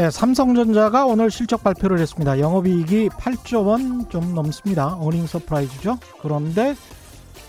[0.00, 2.38] 네, 삼성전자가 오늘 실적 발표를 했습니다.
[2.40, 4.94] 영업이익이 8조 원 좀 넘습니다.
[4.98, 5.98] 어닝 서프라이즈죠.
[6.22, 6.74] 그런데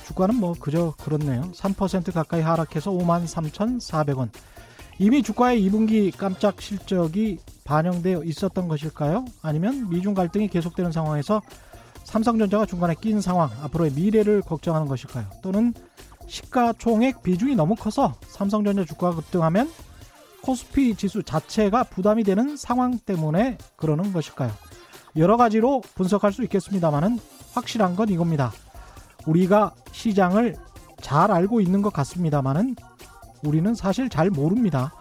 [0.07, 1.43] 주가는 뭐 그저 그렇네요.
[1.53, 4.27] 3% 가까이 하락해서 5만 3,400원.
[4.99, 9.23] 이미 주가에 2분기 깜짝 실적이 반영되어 있었던 것일까요?
[9.41, 11.41] 아니면 미중 갈등이 계속되는 상황에서
[12.03, 15.25] 삼성전자가 중간에 낀 상황, 앞으로의 미래를 걱정하는 것일까요?
[15.41, 15.73] 또는
[16.27, 19.71] 시가총액 비중이 너무 커서 삼성전자 주가가 급등하면
[20.41, 24.51] 코스피 지수 자체가 부담이 되는 상황 때문에 그러는 것일까요?
[25.15, 27.19] 여러 가지로 분석할 수 있겠습니다만은
[27.53, 28.51] 확실한 건 이겁니다.
[29.25, 30.55] 우리가 시장을
[31.01, 32.75] 잘 알고 있는 것 같습니다만은
[33.43, 34.93] 우리는 사실 잘 모릅니다.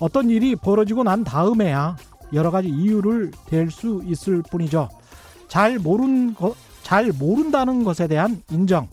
[0.00, 1.96] 어떤 일이 벌어지고 난 다음에야
[2.32, 4.88] 여러 가지 이유를 댈 수 있을 뿐이죠.
[5.48, 8.88] 잘 모른 거, 잘 모른다는 것에 대한 인정.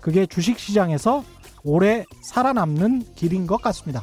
[0.00, 1.24] 그게 주식 시장에서
[1.64, 4.02] 오래 살아남는 길인 것 같습니다.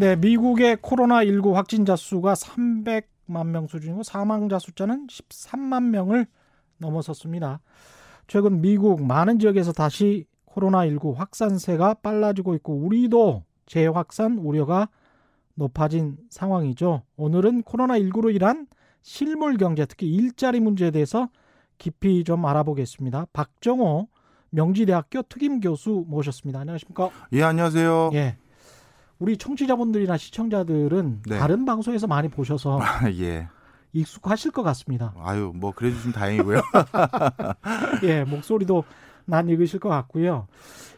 [0.00, 6.26] 네, 미국의 코로나19 확진자 수가 300만 명 수준이고 사망자 숫자는 13만 명을
[6.78, 7.60] 넘어섰습니다.
[8.26, 14.88] 최근 미국 많은 지역에서 다시 코로나19 확산세가 빨라지고 있고 우리도 재확산 우려가
[15.54, 17.02] 높아진 상황이죠.
[17.18, 18.68] 오늘은 코로나19로 인한
[19.02, 21.28] 실물 경제, 특히 일자리 문제에 대해서
[21.76, 23.26] 깊이 좀 알아보겠습니다.
[23.34, 24.08] 박정호
[24.48, 26.60] 명지대학교 특임 교수 모셨습니다.
[26.60, 27.10] 안녕하십니까?
[27.32, 28.12] 예, 안녕하세요.
[28.14, 28.38] 예.
[29.20, 31.38] 우리 청취자분들이나 시청자들은 네.
[31.38, 32.80] 다른 방송에서 많이 보셔서
[33.20, 33.48] 예.
[33.92, 35.14] 익숙하실 것 같습니다.
[35.18, 36.62] 아유, 뭐 그래 주시면 다행이고요.
[38.04, 38.84] 예, 목소리도
[39.26, 40.48] 난 읽으실 것 같고요.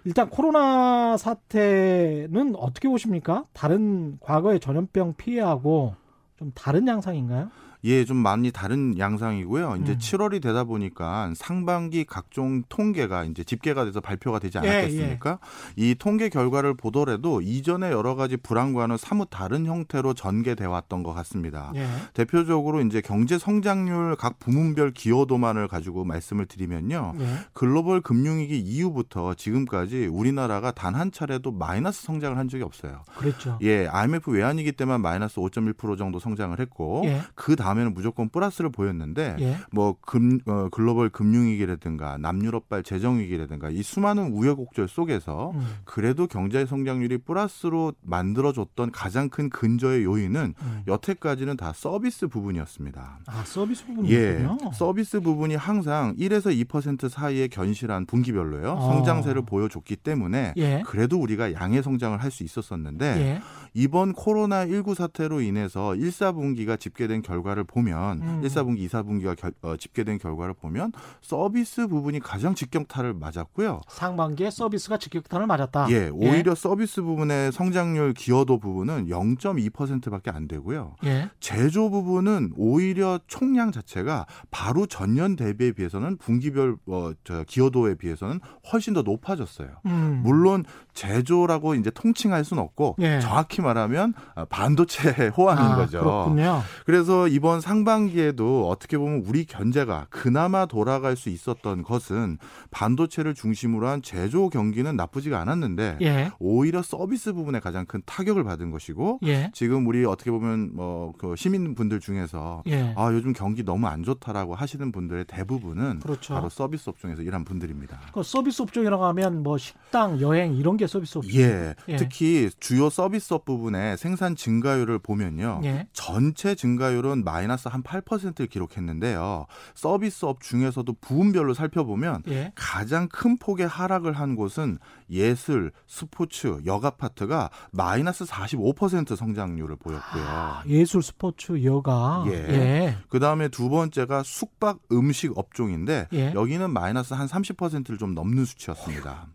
[0.05, 3.45] 일단 코로나 사태는 어떻게 보십니까?
[3.53, 5.97] 다른 과거의 전염병 피해하고
[6.37, 7.51] 좀 다른 양상인가요?
[7.85, 9.79] 예, 좀 많이 다른 양상이고요.
[9.83, 9.99] 이제 음.
[9.99, 15.39] 7월이 되다 보니까 상반기 각종 통계가 이제 집계가 돼서 발표가 되지 예, 않았겠습니까?
[15.77, 21.73] 이 통계 결과를 보더라도 이전에 여러 가지 불안과는 사뭇 다른 형태로 전개돼 왔던 것 같습니다.
[21.75, 21.87] 예.
[22.15, 27.15] 대표적으로 이제 경제 성장률 각 부문별 기여도만을 가지고 말씀을 드리면요.
[27.19, 27.27] 예.
[27.53, 33.01] 글로벌 금융위기 이후부터 지금까지 우리나라가 단 한 차례도 마이너스 성장을 한 적이 없어요.
[33.17, 33.59] 그랬죠.
[33.63, 37.23] 예, IMF 외환위기 때만 마이너스 5.1% 정도 성장을 했고 예.
[37.35, 39.57] 그 다음 에는 무조건 플러스를 보였는데 예.
[39.71, 47.19] 뭐 금, 어, 글로벌 금융위기라든가 남유럽발 재정위기라든가 이 수많은 우여곡절 속에서 음, 그래도 경제 성장률이
[47.19, 50.83] 플러스로 만들어줬던 가장 큰 근저의 요인은 음.
[50.87, 53.21] 여태까지는 다 서비스 부분이었습니다.
[53.27, 54.73] 아, 서비스 예, 부분이군요.
[54.73, 58.73] 서비스 부분이 항상 1에서 2% 사이에 견실한 분기별로요.
[58.73, 58.81] 어.
[58.93, 60.83] 성장세를 보여줬기 때문에 예.
[60.87, 63.41] 그래도 우리가 양의 성장을 할 수 있었었는데 예.
[63.75, 68.41] 이번 코로나 19 사태로 인해서 1, 4분기가 집계된 결과를 보면 음.
[68.43, 73.81] 1, 4분기, 2, 4분기가 결, 어, 집계된 결과를 보면 서비스 부분이 가장 직격탄을 맞았고요.
[73.89, 75.87] 상반기에 서비스가 직격탄을 맞았다.
[75.91, 80.97] 예, 오히려 서비스 부분의 성장률 기여도 부분은 0.2%밖에 안 되고요.
[81.05, 81.31] 예.
[81.41, 88.41] 제조 부분은 오히려 총량 자체가 바로 전년 대비에 비해서는 분기별 어, 저 기여도에 비해서는
[88.73, 89.69] 훨씬 더 높아졌어요.
[89.87, 90.21] 음.
[90.25, 93.21] 물론 제조라고 이제 통칭할 수는 없고 예.
[93.21, 96.01] 정확히 말하면 아, 반도체 호황인 아, 거죠.
[96.01, 96.63] 그렇군요.
[96.85, 102.39] 그래서 이번 상반기에도 어떻게 보면 우리 견제가 그나마 돌아갈 수 있었던 것은
[102.71, 106.33] 반도체를 중심으로 한 제조 경기는 나쁘지가 않았는데 예.
[106.39, 109.51] 오히려 서비스 부분에 가장 큰 타격을 받은 것이고 예.
[109.55, 112.95] 지금 우리 어떻게 보면 뭐 그 시민분들 중에서 예.
[112.97, 116.35] 아 요즘 경기 너무 안 좋다라고 하시는 분들의 대부분은 그렇죠.
[116.35, 117.99] 바로 서비스 업종에서 일한 분들입니다.
[118.13, 121.41] 그 서비스 업종이라고 하면 뭐 식당, 여행 이런 게 서비스 업종.
[121.41, 121.97] 예, 예.
[121.97, 125.61] 특히 주요 서비스업 부분의 생산 증가율을 보면요.
[125.65, 125.87] 예.
[125.93, 129.47] 전체 증가율은 마이너스 한 8%를 기록했는데요.
[129.75, 132.53] 서비스업 중에서도 부분별로 살펴보면 예.
[132.55, 134.79] 가장 큰 폭의 하락을 한 곳은
[135.11, 140.23] 예술, 스포츠, 여가 파트가 마이너스 45% 성장률을 보였고요.
[140.27, 142.25] 아, 예술, 스포츠, 여가.
[142.29, 142.33] 예.
[142.33, 142.97] 예.
[143.09, 146.33] 그 다음에 두 번째가 숙박 음식 업종인데 예.
[146.35, 149.29] 여기는 마이너스 한 30%를 좀 넘는 수치였습니다.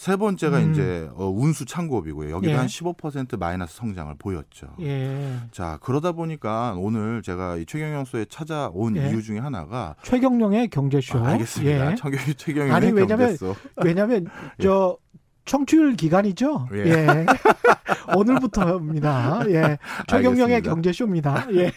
[0.00, 0.72] 세 번째가 음.
[0.72, 2.30] 이제 어, 운수 창고업이고요.
[2.30, 2.56] 여기도 예.
[2.56, 4.68] 한15% 마이너스 성장을 보였죠.
[4.80, 5.36] 예.
[5.52, 9.10] 자 그러다 보니까 오늘 제가 이 최경영 소에 찾아온 예.
[9.10, 11.18] 이유 중에 하나가 최경령의 경제쇼.
[11.18, 11.92] 아, 알겠습니다.
[11.92, 11.94] 예.
[11.96, 13.36] 최경 최경영의 아니, 왜냐면.
[13.84, 14.24] 왜냐면
[14.58, 14.62] 예.
[14.62, 14.96] 저
[15.50, 16.68] 청취율 기간이죠.
[16.74, 16.78] 예.
[16.78, 17.26] 예.
[18.16, 19.40] 오늘부터입니다.
[19.48, 19.78] 예.
[20.06, 20.62] 최경영의.
[20.62, 21.48] 경제쇼입니다.
[21.54, 21.72] 예.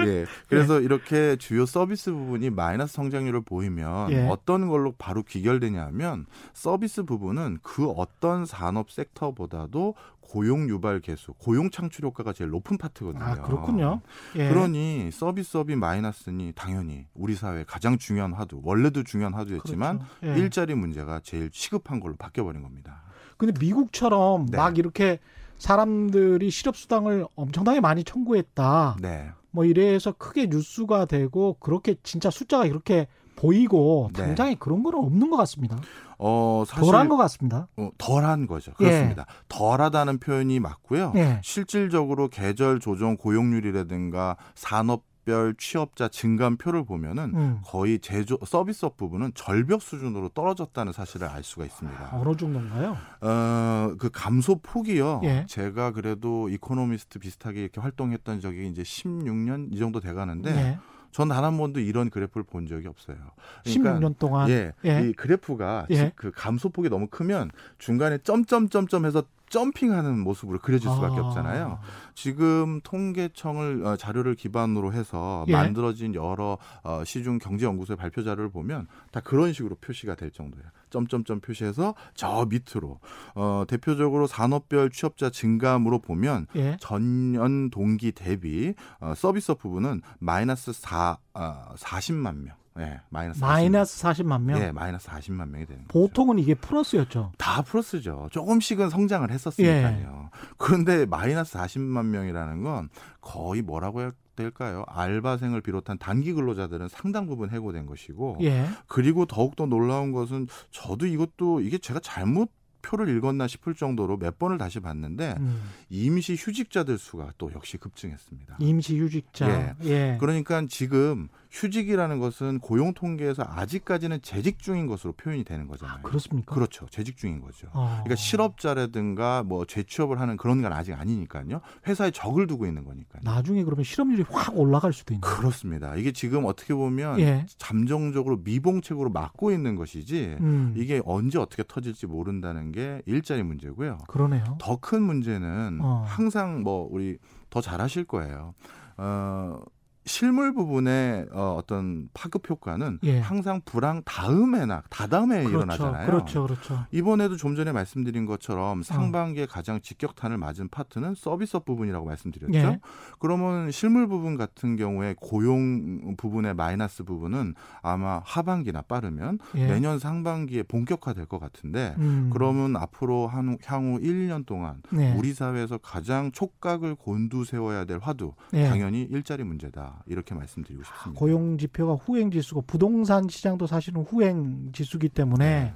[0.00, 0.26] 예.
[0.46, 4.28] 그래서 이렇게 주요 서비스 부분이 마이너스 성장률을 보이면 예.
[4.28, 9.94] 어떤 걸로 바로 귀결되냐 하면 서비스 부분은 그 어떤 산업 섹터보다도
[10.28, 13.24] 고용 유발 개수, 고용 창출 효과가 제일 높은 파트거든요.
[13.24, 14.00] 아, 그렇군요.
[14.34, 14.48] 예.
[14.48, 20.38] 그러니 서비스업이 마이너스니 당연히 우리 사회 가장 중요한 화두, 원래도 중요한 화두였지만 그렇죠.
[20.38, 20.42] 예.
[20.42, 23.02] 일자리 문제가 제일 시급한 걸로 바뀌어버린 겁니다.
[23.36, 24.56] 근데 미국처럼 네.
[24.56, 25.18] 막 이렇게
[25.58, 28.96] 사람들이 실업수당을 엄청나게 많이 청구했다.
[29.00, 29.30] 네.
[29.50, 34.22] 뭐 이래서 크게 뉴스가 되고 그렇게 진짜 숫자가 이렇게 보이고 네.
[34.22, 35.78] 당장에 그런 거는 없는 것 같습니다.
[36.18, 37.68] 어, 사실 덜한 것 같습니다.
[37.76, 38.72] 어, 덜한 거죠.
[38.74, 39.26] 그렇습니다.
[39.48, 41.12] 덜하다는 표현이 맞고요.
[41.16, 41.40] 예.
[41.44, 47.60] 실질적으로 계절 조정 고용률이라든가 산업 별 취업자 증감표를 보면은 음.
[47.64, 52.10] 거의 제조 서비스업 부분은 절벽 수준으로 떨어졌다는 사실을 알 수가 있습니다.
[52.12, 52.96] 어느 정도인가요?
[53.22, 55.22] 어, 그 감소 폭이요.
[55.24, 55.44] 예.
[55.48, 60.78] 제가 그래도 이코노미스트 비슷하게 이렇게 활동했던 적이 이제 16년 이 정도 돼 가는데 예.
[61.12, 63.16] 전 단 한 번도 이런 그래프를 본 적이 없어요.
[63.64, 65.08] 16년 동안 예, 예.
[65.08, 66.12] 이 그래프가 예.
[66.14, 71.24] 그 감소폭이 너무 크면 중간에 점점점점 해서 점핑하는 모습으로 그려질 수밖에 아.
[71.26, 71.78] 없잖아요.
[72.14, 75.52] 지금 통계청을 어, 자료를 기반으로 해서 예.
[75.52, 80.66] 만들어진 여러 어, 시중 경제연구소의 발표 자료를 보면 다 그런 식으로 표시가 될 정도예요.
[80.96, 83.00] 점점점 표시해서 저 밑으로
[83.34, 86.78] 어, 대표적으로 산업별 취업자 증감으로 보면 예.
[86.80, 92.54] 전년 동기 대비 어, 서비스업 부분은 마이너스 4 어, 40만 명.
[92.78, 94.58] 예, 마이너스 40만 마이너스 40만 명.
[94.60, 95.84] 예, 마이너스 40만 명이 되는.
[95.88, 97.32] 보통은 이게 플러스였죠.
[97.38, 98.28] 다 플러스죠.
[98.32, 100.30] 조금씩은 성장을 했었으니까요.
[100.56, 102.88] 그런데 마이너스 40만 명이라는 건
[103.20, 104.84] 거의 뭐라고 해 야 될까요?
[104.88, 108.66] 알바생을 비롯한 단기 근로자들은 상당 부분 해고된 것이고 예.
[108.86, 112.52] 그리고 더욱 더 놀라운 것은 저도 이것도 이게 제가 잘못
[112.82, 115.60] 표를 읽었나 싶을 정도로 몇 번을 다시 봤는데 음.
[115.90, 118.58] 임시 휴직자들 수가 또 역시 급증했습니다.
[118.60, 119.76] 임시 휴직자.
[119.82, 119.88] 예.
[119.90, 120.16] 예.
[120.20, 121.28] 그러니까 지금
[121.60, 126.02] 휴직이라는 것은 고용 통계에서 아직까지는 재직 중인 것으로 표현이 되는 거잖아요.
[126.02, 126.54] 그렇습니까?
[126.54, 126.86] 그렇죠.
[126.90, 127.68] 재직 중인 거죠.
[127.72, 127.88] 어.
[128.04, 131.60] 그러니까 실업자라든가 뭐 재취업을 하는 그런 건 아직 아니니까요.
[131.86, 133.22] 회사에 적을 두고 있는 거니까요.
[133.24, 135.20] 나중에 그러면 실업률이 확 올라갈 수도 있는.
[135.22, 135.96] 그렇습니다.
[135.96, 137.46] 이게 지금 어떻게 보면 예.
[137.58, 140.74] 잠정적으로 미봉책으로 막고 있는 것이지 음.
[140.76, 143.98] 이게 언제 어떻게 터질지 모른다는 게 일자리 문제고요.
[144.08, 144.56] 그러네요.
[144.60, 146.04] 더 큰 문제는 어.
[146.06, 147.18] 항상 뭐 우리
[147.50, 148.54] 더 잘하실 거예요.
[148.98, 149.58] 어,
[150.06, 153.18] 실물 부분의 어, 어떤 파급 효과는 예.
[153.18, 155.58] 항상 불황 다음에나 다다음에 그렇죠.
[155.58, 156.06] 일어나잖아요.
[156.06, 156.42] 그렇죠.
[156.44, 156.86] 그렇죠.
[156.92, 162.56] 이번에도 좀 전에 말씀드린 것처럼 상반기에 가장 직격탄을 맞은 파트는 서비스업 부분이라고 말씀드렸죠.
[162.56, 162.80] 예.
[163.18, 169.66] 그러면 실물 부분 같은 경우에 고용 부분의 마이너스 부분은 아마 하반기나 빠르면 예.
[169.66, 172.30] 내년 상반기에 본격화될 것 같은데 음.
[172.32, 175.14] 그러면 앞으로 한, 향후 1년 동안 네.
[175.16, 178.68] 우리 사회에서 가장 촉각을 곤두세워야 될 화두 예.
[178.68, 181.18] 당연히 일자리 문제다 이렇게 말씀드리고 싶습니다.
[181.18, 185.74] 고용 지표가 후행 지수고 부동산 시장도 사실은 후행 지수기 때문에 네.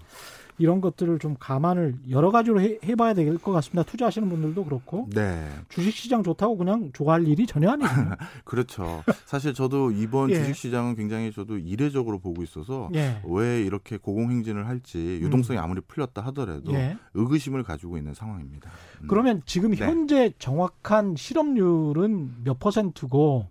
[0.59, 3.83] 이런 것들을 좀 감안을 여러 가지로 해, 해봐야 될 것 같습니다.
[3.83, 7.91] 투자하시는 분들도 그렇고 네, 주식 시장 좋다고 그냥 좋아할 일이 전혀 아니에요.
[8.45, 9.03] 그렇죠.
[9.25, 10.35] 사실 저도 이번 예.
[10.35, 13.23] 주식시장은 굉장히 저도 이례적으로 보고 있어서 예.
[13.25, 16.99] 왜 이렇게 고공행진을 할지 유동성이 아무리 풀렸다 하더라도 예.
[17.15, 18.71] 의구심을 가지고 있는 상황입니다.
[19.01, 19.07] 음.
[19.09, 19.79] 그러면 지금 네.
[19.87, 23.47] 현재 정확한 실업률은 몇 퍼센트고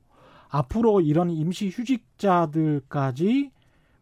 [0.49, 3.51] 앞으로 이런 임시 휴직자들까지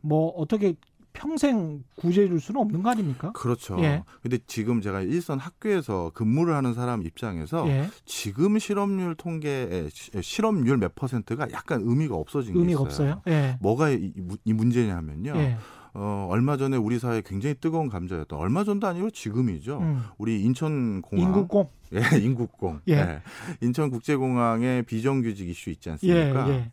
[0.01, 0.75] 뭐 어떻게
[1.13, 3.31] 평생 구제해 줄 수는 없는 거 아닙니까?
[3.31, 3.75] 그렇죠.
[3.79, 4.03] 예.
[4.21, 7.89] 근데 지금 제가 일선 학교에서 근무를 하는 사람 입장에서 예.
[8.05, 13.13] 지금 실업률 통계의 시- 실업률 몇 퍼센트가 약간 의미가 없어진 게 의미가 있어요.
[13.13, 13.21] 없어요.
[13.29, 13.57] 예.
[13.61, 14.13] 뭐가 이,
[14.45, 15.33] 이 문제냐면요.
[15.37, 15.57] 예.
[15.99, 19.79] 어, 얼마 전에 우리 사회 굉장히 뜨거운 감자였던 얼마 전도 아니고 지금이죠.
[19.79, 20.03] 음.
[20.19, 21.69] 우리 인천공항 인구공.
[21.93, 22.81] 예, 인국공.
[22.87, 22.93] 예.
[22.93, 23.21] 예.
[23.61, 25.93] 인천국제공항의 비정규직 이슈 있지 예.
[25.93, 26.49] 않습니까?
[26.49, 26.71] 예.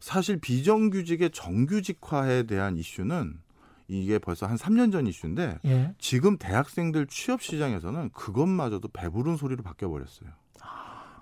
[0.00, 3.38] 사실 비정규직의 정규직화에 대한 이슈는
[3.86, 5.94] 이게 벌써 한 3년 전 이슈인데 예.
[5.98, 10.28] 지금 대학생들 취업 시장에서는 그것마저도 배부른 소리로 바뀌어 버렸어요.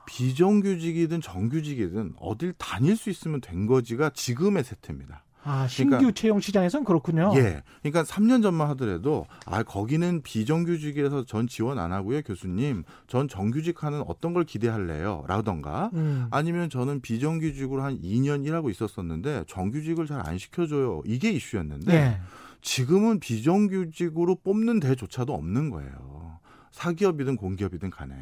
[0.06, 5.23] 비정규직이든 정규직이든 어딜 다닐 수 있으면 된 거지가 지금의 세태입니다.
[5.44, 7.32] 아, 신규 그러니까- 채용 시장에서는 그렇군요.
[7.36, 7.62] 예.
[7.82, 12.84] 그러니까 3년 전만 하더라도 아 거기는 비정규직이라서 전 지원 안 하고요, 교수님.
[13.06, 15.24] 전 정규직 하는 어떤 걸 기대할래요?
[15.28, 16.28] 라던가 음.
[16.30, 21.02] 아니면 저는 비정규직으로 한 2년 일하고 있었었는데 정규직을 잘 안 시켜 줘요.
[21.04, 22.20] 이게 이슈였는데 예.
[22.62, 26.38] 지금은 비정규직으로 뽑는 데조차도 없는 거예요.
[26.70, 28.14] 사기업이든 공기업이든 간에.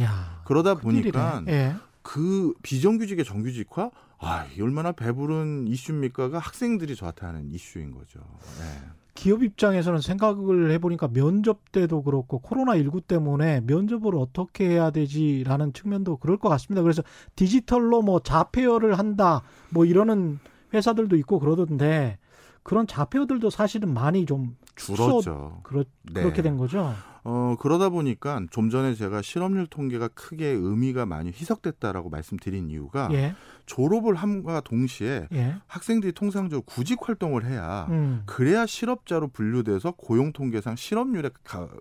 [0.00, 0.42] 야.
[0.44, 0.74] 그러다.
[0.74, 1.74] 보니까 예.
[2.02, 3.90] 그 비정규직의 정규직화
[4.20, 8.20] 아, 얼마나 배부른 이슈입니까가 학생들이 저한테 하는 이슈인 거죠.
[8.58, 8.88] 네.
[9.14, 16.38] 기업 입장에서는 생각을 해보니까 면접 때도 그렇고 코로나19 때문에 면접을 어떻게 해야 되지라는 측면도 그럴
[16.38, 16.82] 것 같습니다.
[16.82, 17.02] 그래서
[17.36, 20.38] 디지털로 뭐 자폐어를 한다 뭐 이러는
[20.72, 22.18] 회사들도 있고 그러던데
[22.62, 25.60] 그런 자폐어들도 사실은 많이 좀 줄었죠.
[25.64, 26.22] 그렇, 네.
[26.22, 26.94] 그렇게 된 거죠.
[27.24, 33.34] 어, 그러다 보니까 좀 전에 제가 실업률 통계가 크게 의미가 많이 희석됐다라고 말씀드린 이유가 예.
[33.66, 35.56] 졸업을 함과 동시에 예.
[35.66, 38.22] 학생들이 통상적으로 구직 활동을 해야 음.
[38.26, 41.30] 그래야 실업자로 분류돼서 고용 통계상 실업률에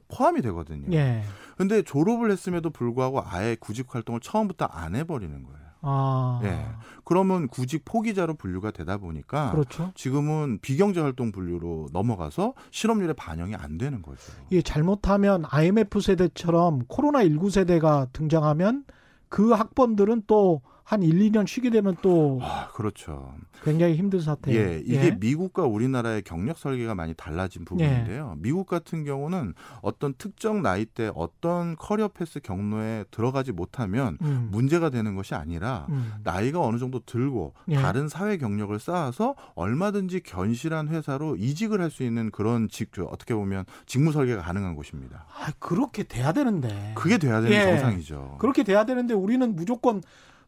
[0.09, 0.91] 포함이 되거든요.
[0.95, 1.23] 예.
[1.57, 5.68] 근데 졸업을 했음에도 불구하고 아예 구직 활동을 처음부터 안 해버리는 거예요.
[5.81, 6.41] 아.
[6.43, 6.65] 예.
[7.03, 9.91] 그러면 구직 포기자로 분류가 되다 보니까 그렇죠.
[9.95, 14.31] 지금은 비경제 활동 분류로 넘어가서 실업률에 반영이 안 되는 거죠.
[14.51, 18.83] 예, 잘못하면 IMF 세대처럼 코로나 19 세대가 등장하면
[19.27, 23.31] 그 학번들은 또 한 1, 2년 쉬게 되면 또 아, 그렇죠.
[23.63, 24.51] 굉장히 힘든 사태.
[24.55, 25.11] 예, 이게 예.
[25.11, 28.33] 미국과 우리나라의 경력 설계가 많이 달라진 부분인데요.
[28.35, 28.41] 예.
[28.41, 29.53] 미국 같은 경우는
[29.83, 34.47] 어떤 특정 나이 때 어떤 career path 경로에 들어가지 못하면 음.
[34.49, 36.11] 문제가 되는 것이 아니라 음.
[36.23, 37.75] 나이가 어느 정도 들고 예.
[37.75, 43.65] 다른 사회 경력을 쌓아서 얼마든지 견실한 회사로 이직을 할 수 있는 그런 직 어떻게 보면
[43.85, 45.25] 직무 설계가 가능한 곳입니다.
[45.39, 46.93] 아, 그렇게 돼야 되는데.
[46.95, 47.63] 그게 돼야 되는 예.
[47.63, 48.37] 정상이죠.
[48.39, 50.01] 그렇게 돼야 되는데 우리는 무조건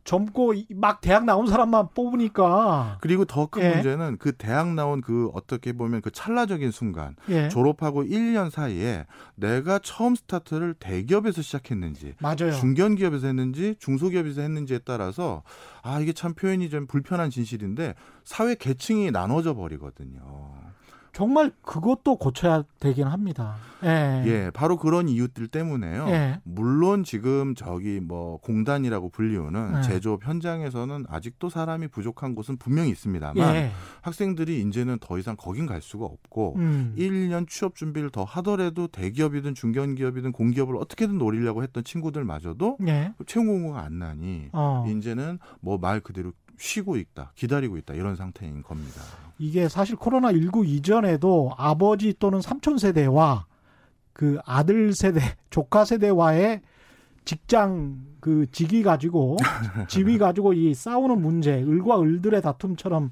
[0.04, 3.70] 젊고 막 대학 나온 사람만 뽑으니까 그리고 더큰 예.
[3.76, 7.50] 문제는 그 대학 나온 그 어떻게 보면 그 찰나적인 순간 예.
[7.50, 9.06] 졸업하고 1년 사이에
[9.36, 12.52] 내가 처음 스타트를 대기업에서 시작했는지 맞아요.
[12.52, 15.44] 중견기업에서 했는지 중소기업에서 했는지에 따라서
[15.84, 17.94] 아 이게 참 표현이 좀 불편한 진실인데
[18.24, 20.71] 사회 계층이 나눠져 버리거든요.
[21.14, 23.56] 정말 그것도 고쳐야 되긴 합니다.
[23.84, 24.24] 예.
[24.26, 26.08] 예, 바로 그런 이유들 때문에요.
[26.10, 26.40] 예.
[26.44, 29.82] 물론 지금 저기 뭐 공단이라고 불리우는 예.
[29.82, 33.72] 제조업 현장에서는 아직도 사람이 부족한 곳은 분명히 있습니다만 예.
[34.02, 36.96] 학생들이 이제는 더 이상 거긴 갈 수가 없고 음.
[36.98, 43.14] 1년 취업 준비를 더 하더라도 대기업이든 중견기업이든 공기업을 어떻게든 노리려고 했던 친구들마저도 예.
[43.26, 44.86] 채용 공고가 안 나니 어.
[44.88, 49.02] 이제는 뭐 말 그대로 쉬고 있다, 기다리고 있다 이런 상태인 겁니다.
[49.40, 53.48] 이게 사실 코로나 19 이전에도 아버지 또는 삼촌 세대와
[54.14, 56.62] 그 아들 세대, 조카 세대와의
[57.26, 59.38] 직장 그 직위 가지고
[59.90, 63.12] 지위 가지고 이 싸우는 문제, 을과 을들의 다툼처럼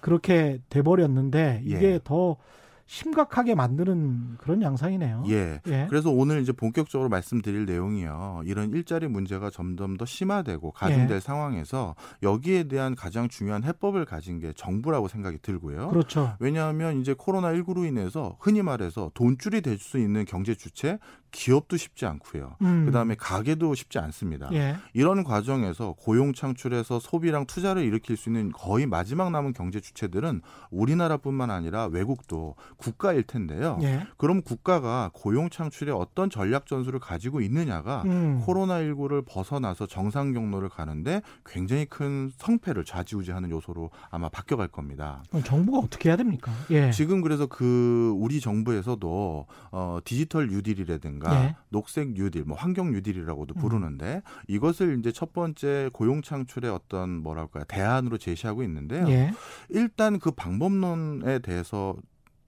[0.00, 2.00] 그렇게 돼 버렸는데 이게 예.
[2.04, 2.36] 더
[2.86, 5.24] 심각하게 만드는 그런 양상이네요.
[5.28, 5.60] 예.
[5.66, 5.86] 예.
[5.88, 8.42] 그래서 오늘 이제 본격적으로 말씀드릴 내용이요.
[8.44, 11.20] 이런 일자리 문제가 점점 더 심화되고 가중될 예.
[11.20, 15.88] 상황에서 여기에 대한 가장 중요한 해법을 가진 게 정부라고 생각이 들고요.
[15.90, 16.34] 그렇죠.
[16.38, 20.98] 왜냐하면 이제 코로나 19로 인해서 흔히 말해서 돈줄이 될 수 있는 경제 주체
[21.32, 22.56] 기업도 쉽지 않고요.
[22.62, 22.84] 음.
[22.84, 24.48] 그다음에 가게도 쉽지 않습니다.
[24.52, 24.76] 예.
[24.92, 31.50] 이런 과정에서 고용 창출해서 소비랑 투자를 일으킬 수 있는 거의 마지막 남은 경제 주체들은 우리나라뿐만
[31.50, 33.78] 아니라 외국도 국가일 텐데요.
[33.82, 34.06] 예.
[34.16, 38.42] 그럼 국가가 고용 창출에 어떤 전략 전술을 가지고 있느냐가 음.
[38.44, 45.22] 코로나19를 벗어나서 정상 경로를 가는데 굉장히 큰 성패를 좌지우지하는 요소로 아마 바뀌어갈 겁니다.
[45.44, 46.52] 정부가 어떻게 해야 됩니까?
[46.70, 46.90] 예.
[46.90, 51.56] 지금 그래서 그 우리 정부에서도 어, 디지털 뉴딜이라든가 예.
[51.68, 53.60] 녹색 뉴딜, 뭐 환경 뉴딜이라고도 음.
[53.60, 54.42] 부르는데 음.
[54.48, 59.08] 이것을 이제 첫 번째 고용 창출의 어떤 뭐랄까 대안으로 제시하고 있는데요.
[59.08, 59.32] 예.
[59.68, 61.94] 일단 그 방법론에 대해서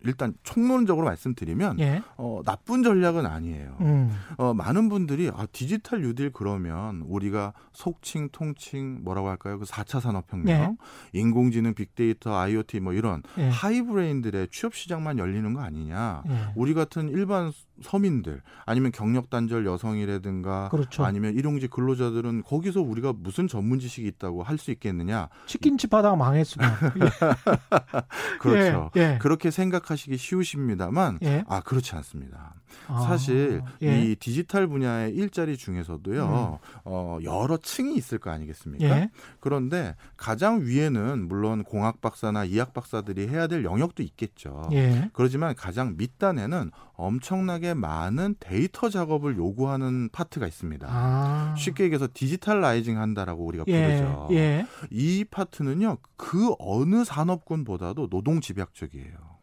[0.05, 2.03] 일단 총론적으로 말씀드리면 예.
[2.17, 3.77] 어, 나쁜 전략은 아니에요.
[3.81, 4.17] 음.
[4.37, 9.59] 어, 많은 분들이 아, 디지털 뉴딜 그러면 우리가 속칭, 통칭 뭐라고 할까요?
[9.59, 10.77] 그 4차 산업혁명,
[11.15, 11.19] 예.
[11.19, 13.49] 인공지능, 빅데이터, IoT 뭐 이런 예.
[13.49, 16.23] 하이브레인들의 취업 시장만 열리는 거 아니냐?
[16.29, 16.39] 예.
[16.55, 21.05] 우리 같은 일반 서민들 아니면 경력 단절 여성이라든가 그렇죠.
[21.05, 25.29] 아니면 일용직 근로자들은 거기서 우리가 무슨 전문 지식이 있다고 할 수 있겠느냐?
[25.47, 26.71] 치킨집 하다가 망했으면
[28.41, 28.91] 그렇죠.
[28.97, 29.19] 예, 예.
[29.21, 31.45] 그렇게 생각하 시기 쉬우십니다만 예.
[31.49, 32.55] 아 그렇지 않습니다.
[32.89, 34.03] 아, 사실 예.
[34.03, 36.81] 이 디지털 분야의 일자리 중에서도요 음.
[36.85, 38.85] 어, 여러 층이 있을 거 아니겠습니까?
[38.85, 39.11] 예.
[39.41, 44.69] 그런데 가장 위에는 물론 공학 박사나 이학 박사들이 해야 될 영역도 있겠죠.
[44.73, 45.11] 예.
[45.13, 50.87] 그렇지만 가장 밑단에는 엄청나게 많은 데이터 작업을 요구하는 파트가 있습니다.
[50.91, 51.55] 아.
[51.57, 54.29] 쉽게 얘기해서 digitalizing 한다라고 우리가 예, 부르죠.
[54.33, 54.67] 예.
[54.91, 59.34] 이 파트는요, 그 어느 산업군보다도 노동 집약적이에요.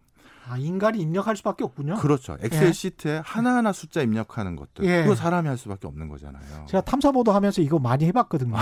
[0.51, 1.95] 아, 인간이 입력할 수밖에 없군요.
[1.95, 2.35] 그렇죠.
[2.41, 2.71] 엑셀 예.
[2.73, 4.83] 시트에 하나하나 숫자 입력하는 것들.
[4.83, 5.03] 예.
[5.03, 6.65] 그거 사람이 할 수밖에 없는 거잖아요.
[6.67, 8.53] 제가 탐사보도 하면서 이거 많이 해봤거든요.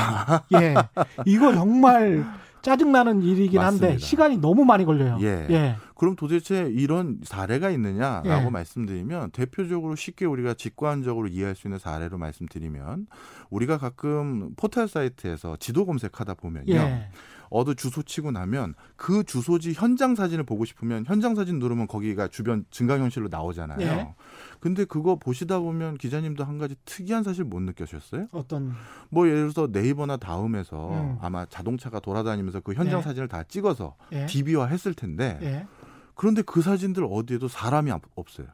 [0.62, 0.76] 예.
[1.26, 2.24] 이거 정말
[2.62, 3.88] 짜증나는 일이긴 맞습니다.
[3.88, 5.18] 한데 시간이 너무 많이 걸려요.
[5.22, 5.48] 예.
[5.50, 5.76] 예.
[5.96, 8.50] 그럼 도대체 이런 사례가 있느냐라고 예.
[8.52, 13.08] 말씀드리면 대표적으로 쉽게 우리가 직관적으로 이해할 수 있는 사례로 말씀드리면
[13.50, 17.02] 우리가 가끔 포털 사이트에서 지도 검색하다 보면요.
[17.52, 17.58] 예.
[17.60, 22.66] 어느 주소 치고 나면 그 주소지 현장 사진을 보고 싶으면 현장 사진 누르면 거기가 주변
[22.72, 23.80] 증강현실로 나오잖아요.
[23.82, 24.14] 예.
[24.60, 28.28] 근데 그거 보시다 보면 기자님도 한 가지 특이한 사실 못 느끼셨어요?
[28.32, 28.74] 어떤
[29.10, 31.18] 뭐 예를 들어서 네이버나 다음에서 음.
[31.22, 33.04] 아마 자동차가 돌아다니면서 그 현장 예.
[33.04, 34.26] 사진을 다 찍어서 예.
[34.26, 35.68] DB화 했을 텐데 예.
[36.16, 38.48] 그런데 그 사진들 어디에도 사람이 없- 없어요.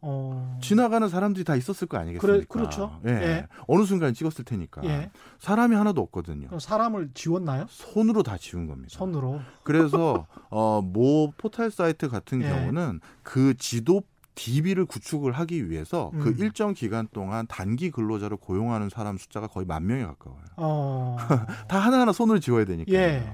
[0.00, 0.58] 어.
[0.62, 2.26] 지나가는 사람들이 다 있었을 거 아니겠습니까?
[2.26, 3.00] 그래, 그렇죠.
[3.06, 3.10] 예.
[3.10, 3.46] 예.
[3.66, 4.84] 어느 순간 찍었을 테니까.
[4.84, 5.10] 예.
[5.38, 6.58] 사람이 하나도 없거든요.
[6.58, 7.66] 사람을 지웠나요?
[7.68, 8.96] 손으로 다 지운 겁니다.
[8.96, 9.40] 손으로.
[9.62, 12.48] 그래서 어, 모 포털 사이트 같은 예.
[12.48, 14.02] 경우는 그 지도
[14.36, 16.34] DB를 구축을 하기 위해서 그 음.
[16.38, 20.44] 일정 기간 동안 단기 근로자로 고용하는 사람 숫자가 거의 만 명에 가까워요.
[20.56, 21.16] 어.
[21.68, 22.96] 다 하나하나 손을 지워야 되니까요.
[22.96, 23.32] 예.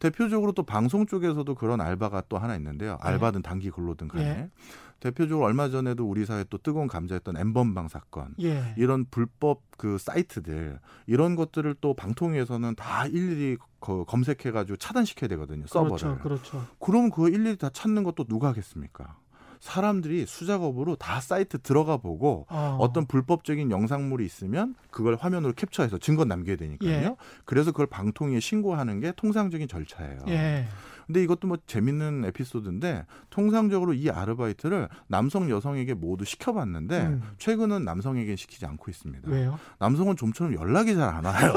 [0.00, 2.98] 대표적으로 또 방송 쪽에서도 그런 알바가 또 하나 있는데요.
[3.02, 3.08] 예.
[3.08, 4.50] 알바든 단기 근로든 간에.
[4.96, 5.00] 예.
[5.00, 8.34] 대표적으로 얼마 전에도 우리 사회 또 뜨거운 감자였던 엠번방 사건.
[8.40, 8.74] 예.
[8.76, 15.96] 이런 불법 그 사이트들 이런 것들을 또 방통위에서는 다 일일이 거- 검색해가지고 차단시켜야 되거든요 서버를.
[15.98, 16.22] 그렇죠.
[16.22, 16.66] 그렇죠.
[16.78, 19.16] 그럼 그거 일일이 다 찾는 것도 누가 하겠습니까?
[19.60, 22.76] 사람들이 수작업으로 다 사이트 들어가 보고 어.
[22.80, 26.90] 어떤 불법적인 영상물이 있으면 그걸 화면으로 캡처해서 증거 남겨야 되니까요.
[26.90, 27.16] 예.
[27.46, 30.18] 그래서 그걸 방통위에 신고하는 게 통상적인 절차예요.
[30.28, 30.66] 예.
[31.06, 37.22] 근데 이것도 뭐 재밌는 에피소드인데 통상적으로 이 아르바이트를 남성 여성에게 모두 시켜봤는데 음.
[37.38, 39.30] 최근은 남성에게 시키지 않고 있습니다.
[39.30, 39.58] 왜요?
[39.78, 41.52] 남성은 좀처럼 연락이 잘 안 와요.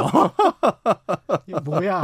[1.63, 2.03] 뭐야?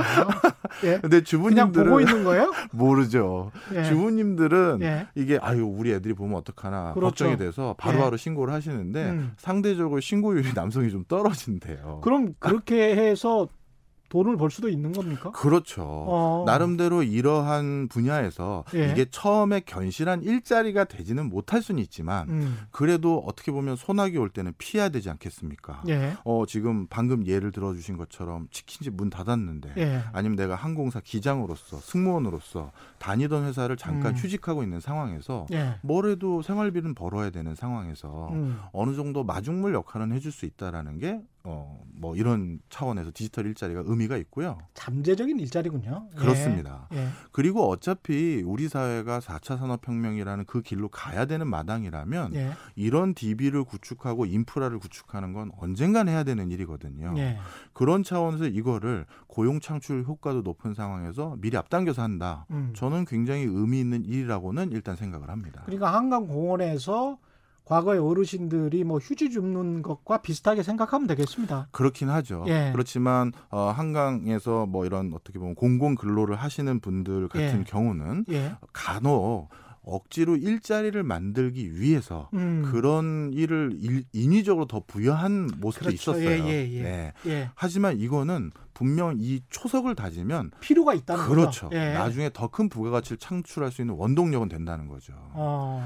[0.83, 0.99] 예.
[0.99, 2.51] 근데 주부님들은 보고 있는 거예요?
[2.71, 3.51] 모르죠.
[3.73, 3.83] 예.
[3.83, 5.07] 주부님들은 예.
[5.15, 7.09] 이게 아유 우리 애들이 보면 어떡하나 그렇죠.
[7.25, 9.33] 걱정이 돼서 바로바로 신고를 하시는데 음.
[9.37, 12.01] 상대적으로 신고율이 남성이 좀 떨어진대요.
[12.03, 13.47] 그럼 그렇게 해서
[14.13, 15.31] 돈을 벌 수도 있는 겁니까?
[15.31, 15.81] 그렇죠.
[15.83, 16.43] 어.
[16.45, 18.91] 나름대로 이러한 분야에서 예.
[18.91, 22.57] 이게 처음에 견실한 일자리가 되지는 못할 수는 있지만 음.
[22.69, 25.81] 그래도 어떻게 보면 소나기 올 때는 피해야 되지 않겠습니까?
[25.87, 26.13] 예.
[26.25, 30.03] 어 지금 방금 예를 들어주신 것처럼 치킨집 문 닫았는데 예.
[30.13, 34.15] 아니면 내가 항공사 기장으로서 승무원으로서 다니던 회사를 잠깐 음.
[34.15, 35.79] 휴직하고 있는 상황에서 예.
[35.81, 38.59] 뭐래도 생활비는 벌어야 되는 상황에서 음.
[38.73, 44.17] 어느 정도 마중물 역할은 해줄 수 있다라는 게 어 뭐 이런 차원에서 디지털 일자리가 의미가
[44.17, 44.57] 있고요.
[44.73, 46.09] 잠재적인 일자리군요.
[46.11, 46.15] 예.
[46.17, 46.89] 그렇습니다.
[46.91, 47.07] 예.
[47.31, 52.51] 그리고 어차피 우리 사회가 4차 산업혁명이라는 그 길로 가야 되는 마당이라면 예.
[52.75, 57.13] 이런 DB를 구축하고 인프라를 구축하는 건 언젠간 해야 되는 일이거든요.
[57.17, 57.37] 예.
[57.71, 62.45] 그런 차원에서 이거를 고용 창출 효과도 높은 상황에서 미리 앞당겨서 한다.
[62.51, 62.73] 음.
[62.75, 65.61] 저는 굉장히 의미 있는 일이라고는 일단 생각을 합니다.
[65.65, 67.17] 그러니까 한강공원에서
[67.65, 71.67] 과거의 어르신들이 뭐 휴지 줍는 것과 비슷하게 생각하면 되겠습니다.
[71.71, 72.43] 그렇긴 하죠.
[72.47, 72.69] 예.
[72.73, 77.63] 그렇지만 어, 한강에서 뭐 이런 어떻게 보면 공공 근로를 하시는 분들 같은 예.
[77.63, 78.53] 경우는 예.
[78.73, 79.49] 간혹
[79.85, 82.63] 억지로 일자리를 만들기 위해서 음.
[82.71, 86.11] 그런 일을 일, 인위적으로 더 부여한 모습도 그렇죠.
[86.11, 86.29] 있었어요.
[86.29, 86.81] 예, 예, 예.
[86.81, 87.13] 네.
[87.27, 87.49] 예.
[87.53, 91.67] 하지만 이거는 분명 이 초석을 다지면 필요가 있다는 그렇죠.
[91.67, 91.77] 거죠.
[91.77, 91.93] 예.
[91.93, 95.13] 나중에 더 큰 부가가치를 창출할 수 있는 원동력은 된다는 거죠.
[95.33, 95.85] 어.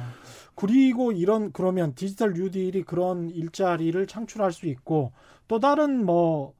[0.58, 5.12] 그리고 이런 그러면 디지털 뉴딜이 그런 일자리를 창출할 수 있고
[5.48, 6.56] 또 다른 뭐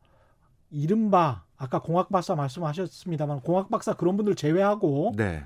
[0.70, 5.44] 이른바 아까 공학 박사 말씀하셨습니다만 공학 박사 그런 분들 제외하고 네.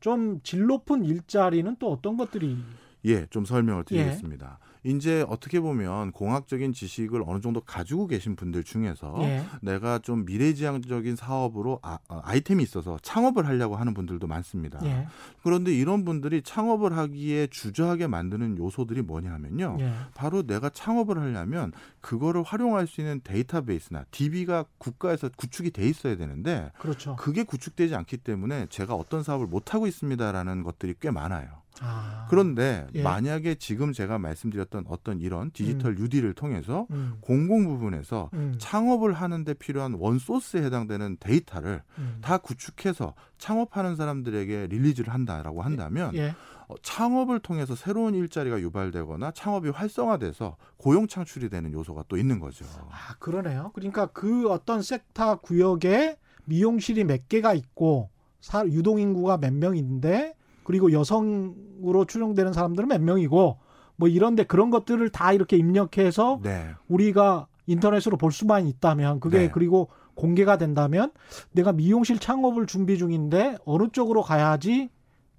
[0.00, 2.58] 좀질 높은 일자리는 또 어떤 것들이
[3.04, 3.96] 예, 좀 설명을 예.
[3.96, 4.58] 드리겠습니다.
[4.84, 9.44] 이제 어떻게 보면 공학적인 지식을 어느 정도 가지고 계신 분들 중에서 예.
[9.60, 11.98] 내가 좀 미래지향적인 사업으로 아,
[12.34, 14.80] 이템이 있어서 창업을 하려고 하는 분들도 많습니다.
[14.84, 15.06] 예.
[15.42, 19.76] 그런데 이런 분들이 창업을 하기에 주저하게 만드는 요소들이 뭐냐면요.
[19.80, 19.92] 예.
[20.14, 26.72] 바로 내가 창업을 하려면 그거를 활용할 수 있는 데이터베이스나 DB가 국가에서 구축이 돼 있어야 되는데
[26.78, 27.14] 그렇죠.
[27.16, 31.61] 그게 구축되지 않기 때문에 제가 어떤 사업을 못 하고 있습니다라는 것들이 꽤 많아요.
[31.80, 32.26] 아.
[32.28, 33.02] 그런데 예.
[33.02, 37.16] 만약에 지금 제가 말씀드렸던 어떤 이런 디지털 뉴딜을 통해서 음.
[37.20, 38.54] 공공 부분에서 음.
[38.58, 42.18] 창업을 하는데 필요한 원 소스에 해당되는 데이터를 음.
[42.20, 46.34] 다 구축해서 창업하는 사람들에게 release를 한다라고 한다면 예.
[46.68, 52.64] 어, 창업을 통해서 새로운 일자리가 유발되거나 창업이 활성화돼서 고용 창출이 되는 요소가 또 있는 거죠.
[52.90, 53.72] 아, 그러네요.
[53.74, 60.34] 그러니까 그 어떤 섹터 구역에 미용실이 몇 개가 있고 사, 유동 인구가 몇 명인데
[60.72, 63.58] 그리고 여성으로 추정되는 사람들은 몇 명이고
[63.96, 66.70] 뭐 이런데 그런 것들을 다 이렇게 입력해서 네.
[66.88, 69.50] 우리가 인터넷으로 볼 수만 있다면 그게 네.
[69.50, 71.12] 그리고 공개가 된다면
[71.52, 74.88] 내가 미용실 창업을 준비 중인데 어느 쪽으로 가야지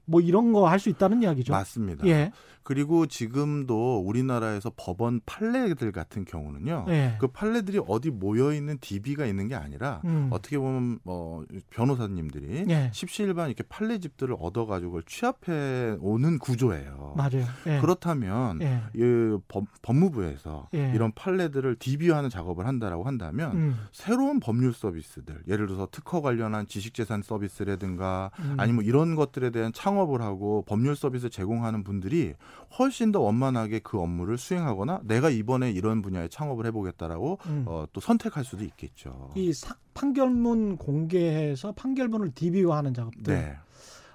[0.05, 1.51] 뭐 이런 거 할 수 있다는 이야기죠.
[1.51, 2.05] 맞습니다.
[2.05, 2.31] 예.
[2.63, 6.85] 그리고 지금도 우리나라에서 법원 판례들 같은 경우는요.
[6.89, 7.17] 예.
[7.19, 10.29] 그 판례들이 어디 모여 있는 DB가 있는 게 아니라 음.
[10.31, 12.89] 어떻게 보면 뭐 변호사님들이 예.
[12.93, 17.15] 십시일반 이렇게 판례집들을 얻어 가지고 그걸 취합해 오는 구조예요.
[17.17, 17.45] 맞아요.
[17.65, 17.79] 예.
[17.81, 18.81] 그렇다면 예.
[18.93, 20.91] 이 법, 법무부에서 예.
[20.93, 23.79] 이런 판례들을 DB화하는 작업을 한다라고 한다면 음.
[23.91, 28.55] 새로운 법률 서비스들, 예를 들어서 특허 관련한 지식재산 서비스라든가 음.
[28.59, 32.35] 아니면 뭐 이런 것들에 대한 창업을 하고 법률 서비스 제공하는 분들이
[32.79, 37.63] 훨씬 더 원만하게 그 업무를 수행하거나 내가 이번에 이런 분야에 창업을 해보겠다라고 음.
[37.67, 39.29] 어, 또 선택할 수도 있겠죠.
[39.35, 43.21] 이 사- 판결문 공개해서 판결문을 DB화하는 작업들.
[43.33, 43.55] 네,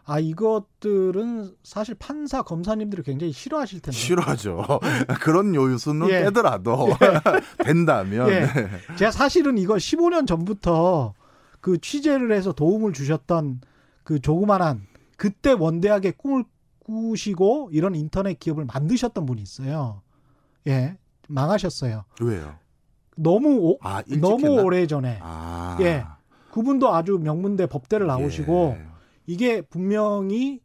[0.05, 3.97] 아 이것들은 사실 판사 검사님들이 굉장히 싫어하실 텐데.
[3.97, 4.65] 싫어하죠.
[5.21, 6.25] 그런 요소는 예.
[6.25, 6.89] 빼더라도
[7.65, 8.41] 된다면 예.
[8.41, 8.69] 네.
[8.97, 11.15] 제가 사실은 이거 15년 전부터
[11.61, 13.61] 그 취재를 해서 도움을 주셨던
[14.03, 16.45] 그 조그만한 그때 원대하게 꿈을
[16.99, 20.01] 꾸시고 이런 인터넷 기업을 만드셨던 분이 있어요.
[20.67, 20.97] 예.
[21.29, 22.05] 망하셨어요.
[22.23, 22.55] 왜요?
[23.17, 24.63] 너무 오, 아, 너무 했나?
[24.63, 26.05] 오래 전에 아, 예.
[26.51, 28.87] 그분도 아주 명문대 법대를 나오시고 예.
[29.27, 30.61] 이게 분명히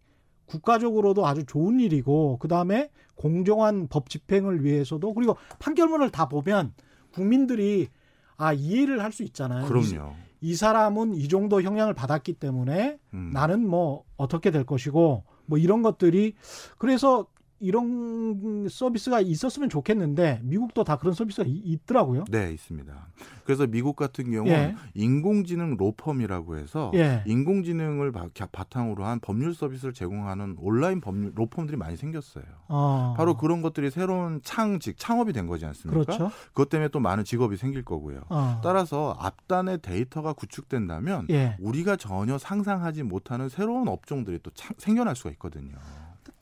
[0.45, 6.73] 국가적으로도 아주 좋은 일이고 그 다음에 공정한 법 집행을 위해서도 그리고 판결문을 다 보면
[7.13, 7.89] 국민들이
[8.37, 9.65] 아 이해를 할 수 있잖아요.
[9.65, 10.13] 이, 그럼요.
[10.41, 13.31] 이 사람은 이 정도 형량을 받았기 때문에 음.
[13.33, 16.35] 나는 뭐 어떻게 될 것이고 뭐 이런 것들이
[16.77, 17.27] 그래서
[17.67, 22.25] 이런 서비스가 있었으면 좋겠는데 미국도 다 그런 서비스가 이- 있더라고요.
[22.29, 22.93] 네, 있습니다.
[23.45, 24.75] 그래서 미국 같은 경우는 예.
[24.93, 27.23] 인공지능 로펌이라고 해서 예.
[27.25, 32.43] 인공지능을 바, 바탕으로 한 법률 서비스를 제공하는 온라인 법률 로펌들이 많이 생겼어요.
[32.67, 33.13] 어.
[33.17, 36.03] 바로 그런 것들이 새로운 창직, 창업이 된 거지 않습니까?
[36.03, 36.31] 그렇죠.
[36.47, 38.21] 그것 때문에 또 많은 직업이 생길 거고요.
[38.29, 38.59] 어.
[38.63, 41.55] 따라서 앞단의 데이터가 구축된다면 예.
[41.59, 45.73] 우리가 전혀 상상하지 못하는 새로운 업종들이 또 창- 생겨날 수가 있거든요.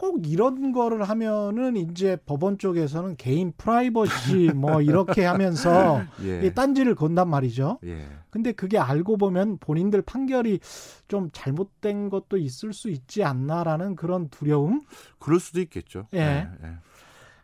[0.02, 6.44] 꼭 이런 거를 하면은 이제 법원 쪽에서는 개인 프라이버시 뭐 이렇게 하면서 예.
[6.44, 7.78] 이 딴지를 건단 말이죠.
[7.84, 8.08] 예.
[8.32, 10.60] 근데 그게 알고 보면 본인들 판결이
[11.08, 14.82] 좀 잘못된 것도 있을 수 있지 않나라는 그런 두려움.
[15.20, 16.08] 그럴 수도 있겠죠.
[16.16, 16.20] 예.
[16.20, 16.72] 예, 예.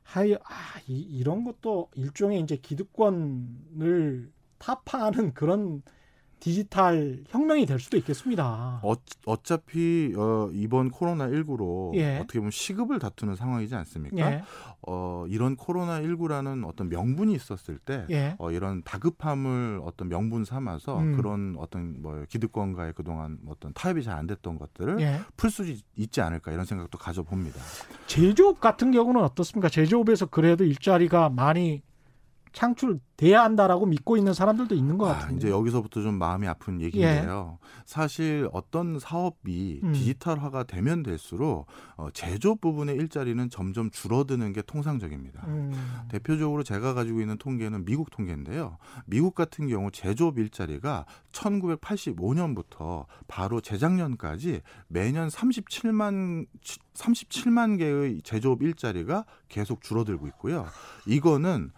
[0.02, 5.84] 하여 아, 이, 이런 것도 일종의 이제 기득권을 타파하는 그런
[6.40, 8.82] 디지털 혁명이 될 수도 있겠습니다.
[8.84, 8.94] 어,
[9.26, 12.18] 어차피 어, 이번 코로나 19로 예.
[12.18, 14.32] 어떻게 보면 시급을 다투는 상황이지 않습니까?
[14.34, 14.44] 예.
[14.82, 18.36] 어, 이런 코로나 19라는 어떤 명분이 있었을 때 예.
[18.40, 21.16] 어, 이런 다급함을 어떤 명분 삼아서 음.
[21.16, 25.20] 그런 어떤 뭐 기득권과의 그동안 어떤 타협이 잘 안 됐던 것들을 예.
[25.38, 25.64] 풀수
[25.96, 27.60] 있지 않을까 이런 생각도 가져봅니다.
[28.08, 29.70] 제조업 같은 경우는 어떻습니까?
[29.70, 31.84] 제조업에서 그래도 일자리가 많이
[32.54, 35.36] 창출돼야 한다라고 믿고 있는 사람들도 있는 것 아, 같은데.
[35.36, 37.60] 이제 여기서부터 좀 마음이 아픈 얘기인데요.
[37.86, 39.94] 사실 어떤 사업이 음.
[39.94, 45.44] 디지털화가 되면 될수록 어, 제조업 부분의 일자리는 점점 줄어드는 게 통상적입니다.
[45.48, 45.74] 음,
[46.10, 48.78] 대표적으로 제가 가지고 있는 통계는 미국 통계인데요.
[49.06, 56.48] 미국 같은 경우 제조업 일자리가 1985년부터 바로 재작년까지 매년 37만
[56.94, 60.66] 37만 개의 제조업 일자리가 계속 줄어들고 있고요.
[61.06, 61.72] 이거는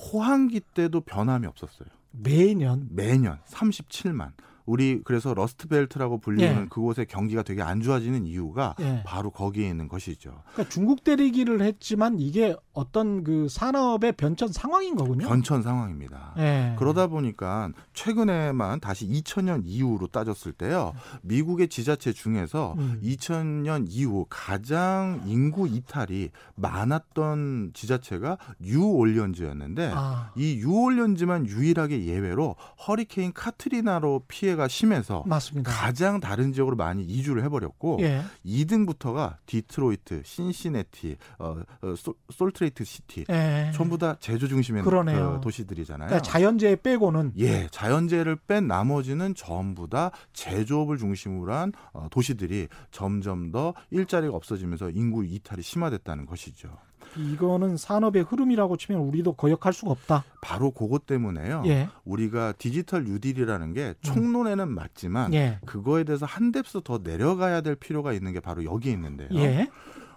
[0.00, 1.88] 호황기 때도 변함이 없었어요.
[2.10, 4.32] 매년 매년 37만.
[4.70, 6.66] 우리 그래서 러스트벨트라고 불리는 예.
[6.68, 9.02] 그곳의 경기가 되게 안 좋아지는 이유가 예.
[9.04, 10.42] 바로 거기에 있는 것이죠.
[10.52, 15.26] 그러니까 중국 때리기를 했지만 이게 어떤 그 산업의 변천 상황인 거군요.
[15.26, 16.34] 변천 상황입니다.
[16.38, 16.76] 예.
[16.78, 20.92] 그러다 보니까 최근에만 다시 2000년 이후로 따졌을 때요.
[21.22, 23.00] 미국의 지자체 중에서 음.
[23.02, 32.54] 2000년 이후 가장 인구 이탈이 많았던 지자체가 뉴올리언즈였는데 아, 이 뉴올리언즈만 유일하게 예외로
[32.86, 35.70] 허리케인 카트리나로 피해가 심해서 맞습니다.
[35.70, 38.22] 가장 다른 지역으로 많이 이주를 해버렸고 예.
[38.44, 43.70] 2등부터가 디트로이트, 신시내티, 어, 어, 솔, 솔트레이크 시티 예.
[43.74, 44.82] 전부 다 제조 중심의.
[44.82, 46.08] 그 도시들이잖아요.
[46.08, 53.50] 그러니까 자연재해 빼고는 예, 자연재해를 뺀 나머지는 전부 다 제조업을 중심으로 한 어, 도시들이 점점
[53.52, 56.76] 더 일자리가 없어지면서 인구 이탈이 심화됐다는 것이죠.
[57.16, 60.24] 이거는 산업의 흐름이라고 치면 우리도 거역할 수가 없다.
[60.40, 61.62] 바로 그것 때문에요.
[61.66, 61.88] 예.
[62.04, 65.58] 우리가 디지털 뉴딜이라는 게 총론에는 맞지만 예.
[65.66, 69.28] 그거에 대해서 한 depth 더 내려가야 될 필요가 있는 게 바로 여기에 있는데요.
[69.34, 69.68] 예.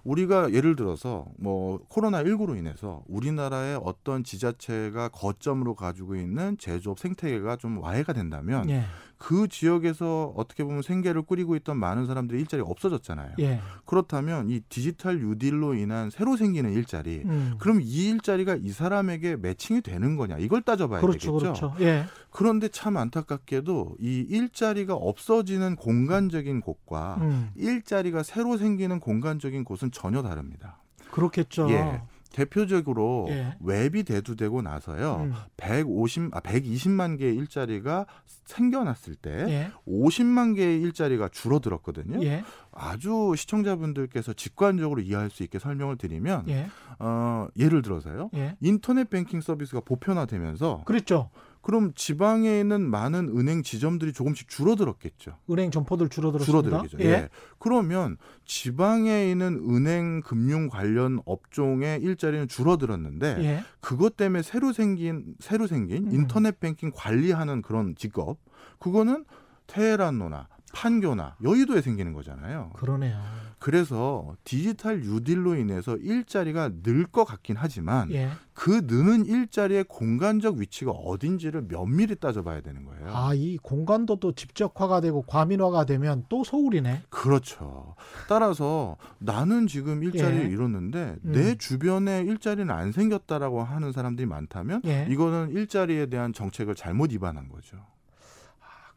[0.03, 7.55] 우리가 예를 들어서 뭐 코로나 19로 인해서 우리나라의 어떤 지자체가 거점으로 가지고 있는 제조업 생태계가
[7.55, 8.83] 좀 와해가 된다면 예.
[9.23, 13.35] 그 지역에서 어떻게 보면 생계를 꾸리고 있던 많은 사람들이 일자리가 없어졌잖아요.
[13.39, 13.61] 예.
[13.85, 17.55] 그렇다면 이 디지털 뉴딜로 인한 새로 생기는 일자리 음.
[17.57, 21.39] 그럼 이 일자리가 이 사람에게 매칭이 되는 거냐 이걸 따져봐야 그렇죠, 되겠죠.
[21.39, 21.75] 그렇죠.
[21.79, 22.03] 예.
[22.31, 27.49] 그런데 참 안타깝게도 이 일자리가 없어지는 공간적인 곳과 음.
[27.55, 30.81] 일자리가 새로 생기는 공간적인 곳은 전혀 다릅니다.
[31.11, 31.69] 그렇겠죠.
[31.69, 32.01] 예.
[32.33, 33.55] 대표적으로 예.
[33.61, 35.29] 웹이 대두되고 나서요.
[35.29, 35.33] 음.
[35.55, 39.71] 150, 아, 120만 개의 일자리가 생겨났을 때 예.
[39.87, 42.21] 50만 개의 일자리가 줄어들었거든요.
[42.25, 42.43] 예.
[42.71, 46.67] 아주 시청자분들께서 직관적으로 이해할 수 있게 설명을 드리면 예.
[46.99, 48.31] 어, 예를 들어서요.
[48.33, 48.57] 예.
[48.59, 51.29] 인터넷 뱅킹 서비스가 보편화되면서 그랬죠.
[51.63, 55.37] 그럼 지방에 있는 많은 은행 지점들이 조금씩 줄어들었겠죠.
[55.49, 56.69] 은행 점포들 줄어들었습니다.
[56.69, 57.09] 줄어들겠죠.
[57.09, 57.29] 예.
[57.57, 63.63] 그러면 지방에 있는 은행 금융 관련 업종의 일자리는 줄어들었는데 예.
[63.79, 66.13] 그것 때문에 새로 생긴 새로 생긴 음.
[66.13, 68.39] 인터넷 뱅킹 관리하는 그런 직업
[68.79, 69.23] 그거는
[69.67, 72.71] 테헤란노나 판교나 여의도에 생기는 거잖아요.
[72.73, 73.17] 그러네요.
[73.59, 78.29] 그래서 디지털 뉴딜로 인해서 일자리가 늘 것 같긴 하지만 예.
[78.53, 83.15] 그 느는 일자리의 공간적 위치가 어딘지를 면밀히 따져봐야 되는 거예요.
[83.15, 87.03] 아, 이 공간도 또 집적화가 되고 과민화가 되면 또 서울이네.
[87.09, 87.95] 그렇죠.
[88.27, 90.49] 따라서 나는 지금 일자리를 예.
[90.49, 91.31] 잃었는데 음.
[91.31, 95.07] 내 주변에 일자리는 안 생겼다라고 하는 사람들이 많다면 예.
[95.09, 97.77] 이거는 일자리에 대한 정책을 잘못 위반한 거죠.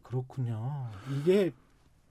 [0.03, 0.89] 그렇군요.
[1.13, 1.53] 이게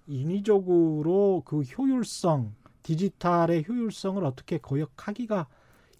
[0.07, 5.47] 인위적으로 그 효율성, 디지털의 효율성을 어떻게 거역하기가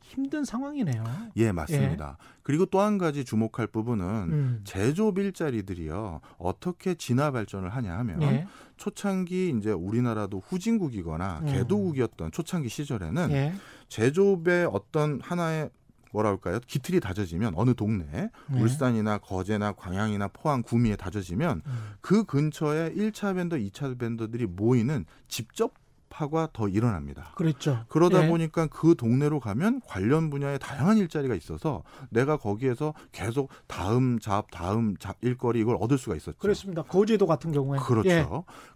[0.02, 1.04] 힘든 상황이네요.
[1.38, 2.18] 예, 맞습니다.
[2.44, 4.62] 그리고 또 한 가지 주목할 부분은 음.
[4.64, 8.48] 제조업 일자리들이요 어떻게 진화 발전을 하냐 하면 예.
[8.78, 11.46] 초창기 이제 우리나라도 후진국이거나 음.
[11.48, 13.54] 개도국이었던 초창기 시절에는 예.
[13.90, 15.72] 제조업의 어떤 하나의
[16.16, 16.60] 뭐라 할까요?
[16.66, 18.06] 기틀이 다져지면 어느 동네
[18.54, 18.60] 예.
[18.60, 21.94] 울산이나 거제나 광양이나 포항 구미에 다져지면 음.
[22.00, 25.74] 그 근처에 1차 벤더, 2차 벤더들이 모이는 집접
[26.16, 27.34] 화가 더 일어납니다.
[27.36, 27.84] 그랬죠.
[27.90, 28.30] 그러다 예.
[28.30, 34.96] 보니까 그 동네로 가면 관련 분야에 다양한 일자리가 있어서 내가 거기에서 계속 다음 잡, 다음
[34.98, 36.38] 잡 일거리 이걸 얻을 수가 있었죠.
[36.38, 36.84] 그렇습니다.
[36.84, 38.10] 거제도 같은 경우에 그렇죠.
[38.10, 38.26] 예.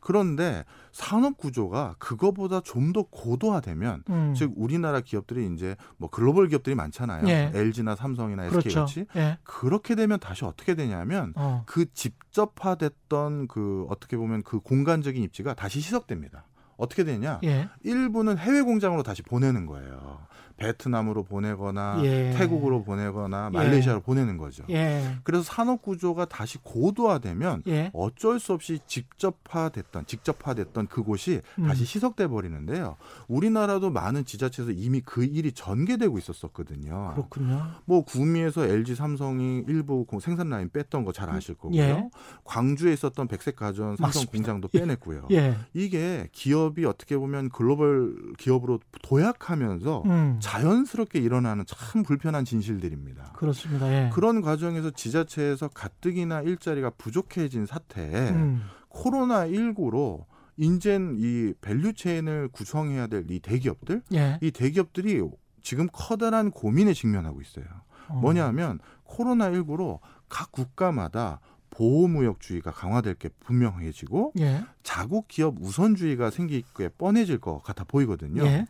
[0.01, 4.33] 그런데 산업 구조가 그거보다 좀 더 고도화되면 음.
[4.35, 7.27] 즉 우리나라 기업들이 이제 뭐 글로벌 기업들이 많잖아요.
[7.27, 7.51] 예.
[7.53, 8.79] LG나 삼성이나 SK 그렇죠.
[8.79, 9.37] 같이 예.
[9.43, 11.61] 그렇게 되면 다시 어떻게 되냐면 어.
[11.67, 16.45] 그 집접화됐던 그 어떻게 보면 그 공간적인 입지가 다시 시석됩니다.
[16.79, 17.39] 어떻게 되냐?
[17.43, 17.67] 예.
[17.83, 20.25] 일부는 해외 공장으로 다시 보내는 거예요.
[20.59, 22.33] 베트남으로 보내거나 예.
[22.37, 23.57] 태국으로 보내거나 예.
[23.57, 24.63] 말레이시아로 보내는 거죠.
[24.69, 25.17] 예.
[25.23, 27.89] 그래서 산업 구조가 다시 고도화되면 예.
[27.93, 31.63] 어쩔 수 없이 직접화됐던 직접화됐던 그곳이 음.
[31.67, 32.97] 다시 시석돼 버리는데요.
[33.27, 37.11] 우리나라도 많은 지자체에서 이미 그 일이 전개되고 있었었거든요.
[37.15, 37.65] 그렇군요.
[37.85, 41.79] 뭐 구미에서 LG 삼성이 일부 공- 생산 라인 뺐던 거 잘 아실 거고요.
[41.81, 42.09] 예.
[42.43, 44.31] 광주에 있었던 백색 가전 삼성 맞습니다.
[44.31, 44.79] 공장도 예.
[44.79, 45.27] 빼냈고요.
[45.31, 45.55] 예.
[45.73, 50.39] 이게 기업이 어떻게 보면 글로벌 기업으로 도약하면서 음.
[50.49, 53.33] 자연스럽게 일어나는 참 불편한 진실들입니다.
[53.33, 53.87] 그렇습니다.
[53.93, 54.09] 예.
[54.11, 58.63] 그런 과정에서 지자체에서 가뜩이나 일자리가 부족해진 사태에 음.
[58.87, 60.25] 코로나 19로
[60.57, 64.39] 인젠 이 value chain을 구성해야 될 이 대기업들, 예.
[64.41, 65.21] 이 대기업들이
[65.61, 67.65] 지금 커다란 고민에 직면하고 있어요.
[68.07, 68.15] 어.
[68.15, 74.65] 뭐냐하면 코로나 19로 각 국가마다 보호무역주의가 강화될 게 분명해지고 예.
[74.81, 78.43] 자국 기업 우선주의가 생길 게 뻔해질 것 같아 보이거든요.
[78.45, 78.65] 예.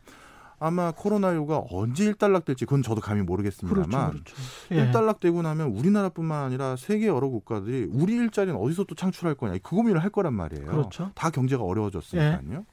[0.59, 3.31] 아마 코로나19가 언제 일단락될지 그건 저도 감히 그렇죠.
[3.31, 4.35] 모르겠습니다만 그렇죠.
[4.71, 4.75] 예.
[4.75, 10.03] 일단락되고 나면 우리나라뿐만 아니라 세계 여러 국가들이 우리 일자리는 어디서 또 창출할 거냐 그 고민을
[10.03, 10.65] 할 거란 말이에요.
[10.65, 11.11] 그렇죠.
[11.15, 12.65] 다 경제가 어려워졌으니까요.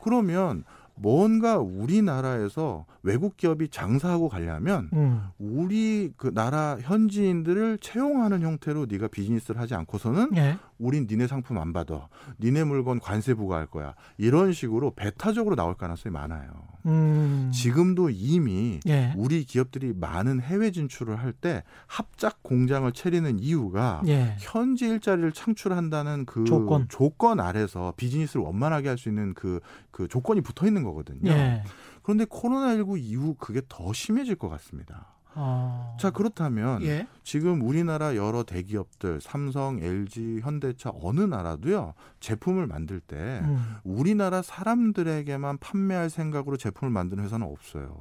[0.00, 0.64] 그러면
[1.02, 5.22] 뭔가 우리나라에서 외국 기업이 장사하고 가려면 음.
[5.38, 10.56] 우리 그 나라 현지인들을 채용하는 형태로 네가 비즈니스를 하지 않고서는 예.
[10.78, 12.08] 우린 니네 상품 안 받아.
[12.40, 13.94] 니네 물건 관세 부과할 거야.
[14.18, 16.48] 이런 식으로 배타적으로 나올 가능성이 많아요.
[16.86, 17.50] 음.
[17.52, 19.12] 지금도 이미 예.
[19.16, 24.36] 우리 기업들이 많은 해외 진출을 할 때 합작 공장을 차리는 이유가 예.
[24.38, 27.40] 현지 일자리를 창출한다는 그 조건.
[27.40, 29.60] 아래서 비즈니스를 원만하게 할 수 있는 그,
[29.90, 30.91] 그 조건이 붙어 있는 거거든요.
[31.32, 31.64] 예.
[32.02, 35.12] 그런데 코로나19 이후 그게 더 심해질 것 같습니다.
[35.34, 35.96] 어.
[35.98, 37.06] 자, 그렇다면 예.
[37.22, 43.76] 지금 우리나라 여러 대기업들, 삼성, LG, 현대차 어느 나라도요, 제품을 만들 때 음.
[43.84, 47.96] 우리나라 사람들에게만 판매할 생각으로 제품을 만드는 회사는 없어요.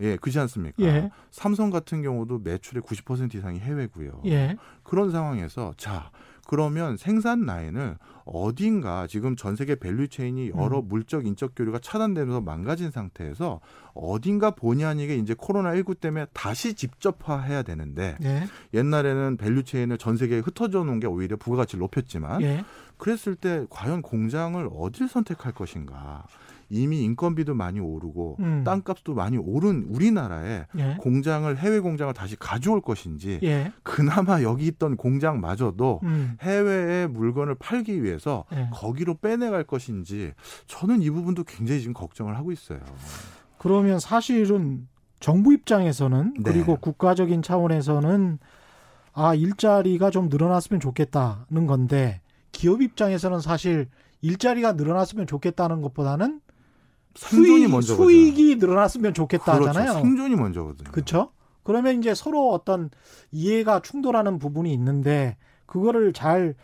[0.00, 0.82] 예, 그렇지 않습니까?
[0.82, 1.10] 예.
[1.30, 4.22] 삼성 같은 경우도 매출의 90% 이상이 해외고요.
[4.26, 4.56] 예.
[4.82, 6.10] 그런 상황에서 자,
[6.48, 10.88] 그러면 생산 라인을 어딘가 지금 전 세계 value chain이 여러 음.
[10.88, 13.60] 물적 인적 교류가 차단되면서 망가진 상태에서
[13.92, 18.44] 어딘가 본의 아니게 이제 코로나 19 때문에 다시 집적화해야 되는데 예.
[18.72, 22.64] 옛날에는 value chain을 전 세계에 흩어져 놓은 게 오히려 부가가치를 높였지만 예.
[22.96, 26.24] 그랬을 때 과연 공장을 어딜 선택할 것인가?
[26.70, 28.62] 이미 인건비도 많이 오르고 음.
[28.64, 30.96] 땅값도 많이 오른 우리나라에 예.
[31.00, 33.72] 공장을 해외 공장을 다시 가져올 것인지 예.
[33.82, 36.36] 그나마 여기 있던 공장마저도 음.
[36.40, 38.68] 해외에 물건을 팔기 위해서 예.
[38.72, 40.32] 거기로 빼내갈 것인지
[40.66, 42.80] 저는 이 부분도 굉장히 지금 걱정을 하고 있어요.
[43.56, 44.86] 그러면 사실은
[45.20, 46.42] 정부 입장에서는 네.
[46.42, 48.38] 그리고 국가적인 차원에서는
[49.14, 52.20] 아 일자리가 좀 늘어났으면 좋겠다는 건데
[52.52, 53.88] 기업 입장에서는 사실
[54.20, 56.40] 일자리가 늘어났으면 좋겠다는 것보다는
[57.18, 59.68] 생존이 수익, 먼저 수익이 늘어났으면 좋겠다 그렇죠.
[59.70, 60.00] 하잖아요.
[60.02, 60.90] 생존이 먼저거든요.
[60.92, 61.30] 그렇죠?
[61.64, 62.90] 그러면 이제 서로 어떤
[63.32, 66.54] 이해가 충돌하는 부분이 있는데 그거를 잘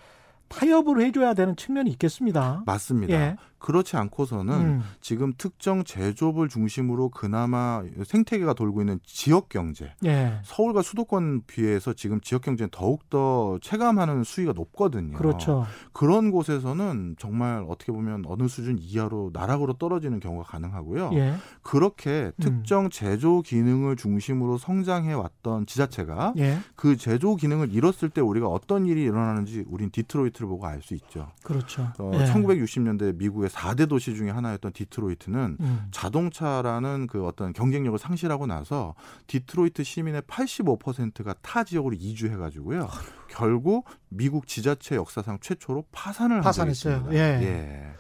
[0.48, 2.62] 타협을 해줘야 되는 측면이 있겠습니다.
[2.66, 3.12] 맞습니다.
[3.12, 3.36] 예.
[3.64, 10.38] 그렇지 않고서는 음, 지금 특정 제조업을 중심으로 그나마 생태계가 돌고 있는 지역 경제, 예.
[10.44, 15.16] 서울과 수도권 비해서 지금 지역 경제는 더욱 더 체감하는 수위가 높거든요.
[15.16, 15.64] 그렇죠.
[15.94, 21.12] 그런 곳에서는 정말 어떻게 보면 어느 수준 이하로 나락으로 떨어지는 경우가 가능하고요.
[21.14, 21.32] 예.
[21.62, 22.42] 그렇게 음.
[22.42, 26.58] 특정 제조 기능을 중심으로 성장해 왔던 지자체가 예.
[26.76, 31.28] 그 제조 기능을 잃었을 때 우리가 어떤 일이 일어나는지 우린 디트로이트를 보고 알 수 있죠.
[31.42, 31.90] 그렇죠.
[31.98, 32.26] 어, 예.
[32.26, 35.86] 1960년대 미국의 4대 도시 중에 하나였던 디트로이트는 음.
[35.92, 38.94] 자동차라는 그 어떤 경쟁력을 상실하고 나서
[39.28, 42.88] 디트로이트 시민의 85%가 타 지역으로 이주해 가지고요.
[43.28, 46.96] 결국 미국 지자체 역사상 최초로 파산을 파산했어요.
[46.96, 47.16] 있습니다.
[47.16, 47.92] 예.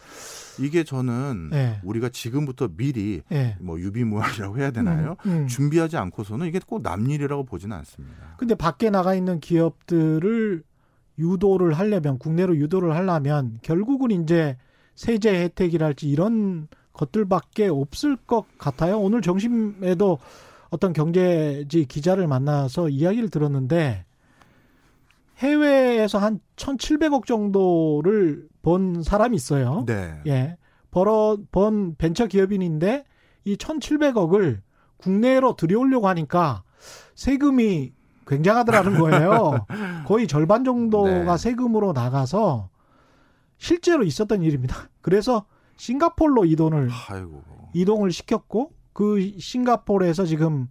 [0.60, 1.80] 이게 저는 예.
[1.82, 3.56] 우리가 지금부터 미리 예.
[3.60, 5.16] 뭐 유비무환이라고 해야 되나요?
[5.26, 5.46] 음, 음.
[5.46, 8.36] 준비하지 않고서는 이게 꼭 남일이라고 보지는 않습니다.
[8.36, 10.62] 근데 밖에 나가 있는 기업들을
[11.18, 14.56] 유도를 하려면 국내로 유도를 하려면 결국은 이제
[14.94, 18.98] 세제 혜택이랄지 이런 것들밖에 없을 것 같아요.
[18.98, 20.18] 오늘 점심에도
[20.70, 24.04] 어떤 경제지 기자를 만나서 이야기를 들었는데
[25.38, 29.84] 해외에서 한 1,700억 정도를 번 사람이 있어요.
[29.86, 30.14] 네.
[30.26, 30.56] 예.
[30.90, 33.04] 벌어 번 벤처 기업인인데
[33.44, 34.60] 이 1,700억을
[34.96, 36.62] 국내로 들여오려고 하니까
[37.14, 37.92] 세금이
[38.26, 39.66] 굉장하더라는 거예요.
[40.06, 41.36] 거의 절반 정도가 네.
[41.36, 42.70] 세금으로 나가서
[43.64, 44.90] 실제로 있었던 일입니다.
[45.00, 45.46] 그래서
[45.76, 47.42] 싱가폴로 이동을 아이고.
[47.72, 50.68] 이동을 시켰고 그 싱가폴에서 지금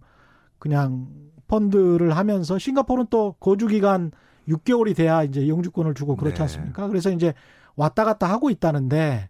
[0.60, 1.08] 그냥
[1.48, 4.12] 펀드를 하면서 싱가폴은 또 거주 기간
[4.48, 6.42] 6개월이 돼야 이제 영주권을 주고 그렇지 네.
[6.42, 6.86] 않습니까?
[6.86, 7.34] 그래서 이제
[7.74, 9.28] 왔다 갔다 하고 있다는데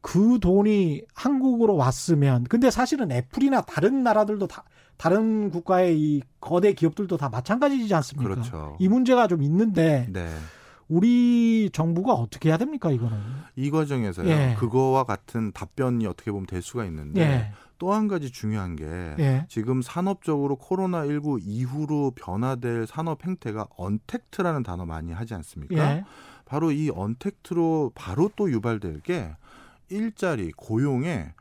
[0.00, 4.64] 그 돈이 한국으로 왔으면 근데 사실은 애플이나 다른 나라들도 다
[4.96, 8.34] 다른 국가의 이 거대 기업들도 다 마찬가지지 않습니까?
[8.34, 8.76] 그렇죠.
[8.80, 10.30] 이 문제가 좀 있는데 네.
[10.94, 13.18] 우리 정부가 어떻게 해야 됩니까 이거는?
[13.56, 14.28] 이 과정에서요.
[14.28, 14.54] 예.
[14.56, 18.84] 그거와 같은 답변이 어떻게 보면 될 수가 있는데 예, 또한 가지 중요한 게
[19.18, 25.96] 예, 지금 산업적으로 코로나 19 이후로 변화될 산업 행태가 언택트라는 단어 많이 하지 않습니까?
[25.96, 26.04] 예,
[26.44, 29.34] 바로 이 언택트로 바로 또 유발될 게
[29.88, 31.32] 일자리, 고용에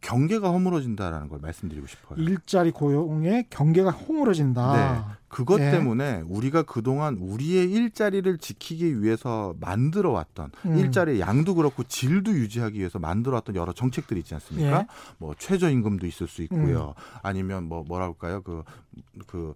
[0.00, 2.18] 경계가 허물어진다라는 걸 말씀드리고 싶어요.
[2.22, 5.18] 일자리 고용의 경계가 허물어진다.
[5.28, 5.70] 그것 예.
[5.70, 10.78] 때문에 우리가 그동안 우리의 일자리를 지키기 위해서 만들어 왔던 음.
[10.78, 14.80] 일자리의 양도 그렇고 질도 유지하기 위해서 만들어 왔던 여러 정책들이 있지 않습니까?
[14.80, 14.86] 예.
[15.18, 16.94] 뭐 최저임금도 있을 수 있고요.
[17.22, 18.42] 아니면 뭐 뭐라 할까요?
[18.42, 19.54] 그그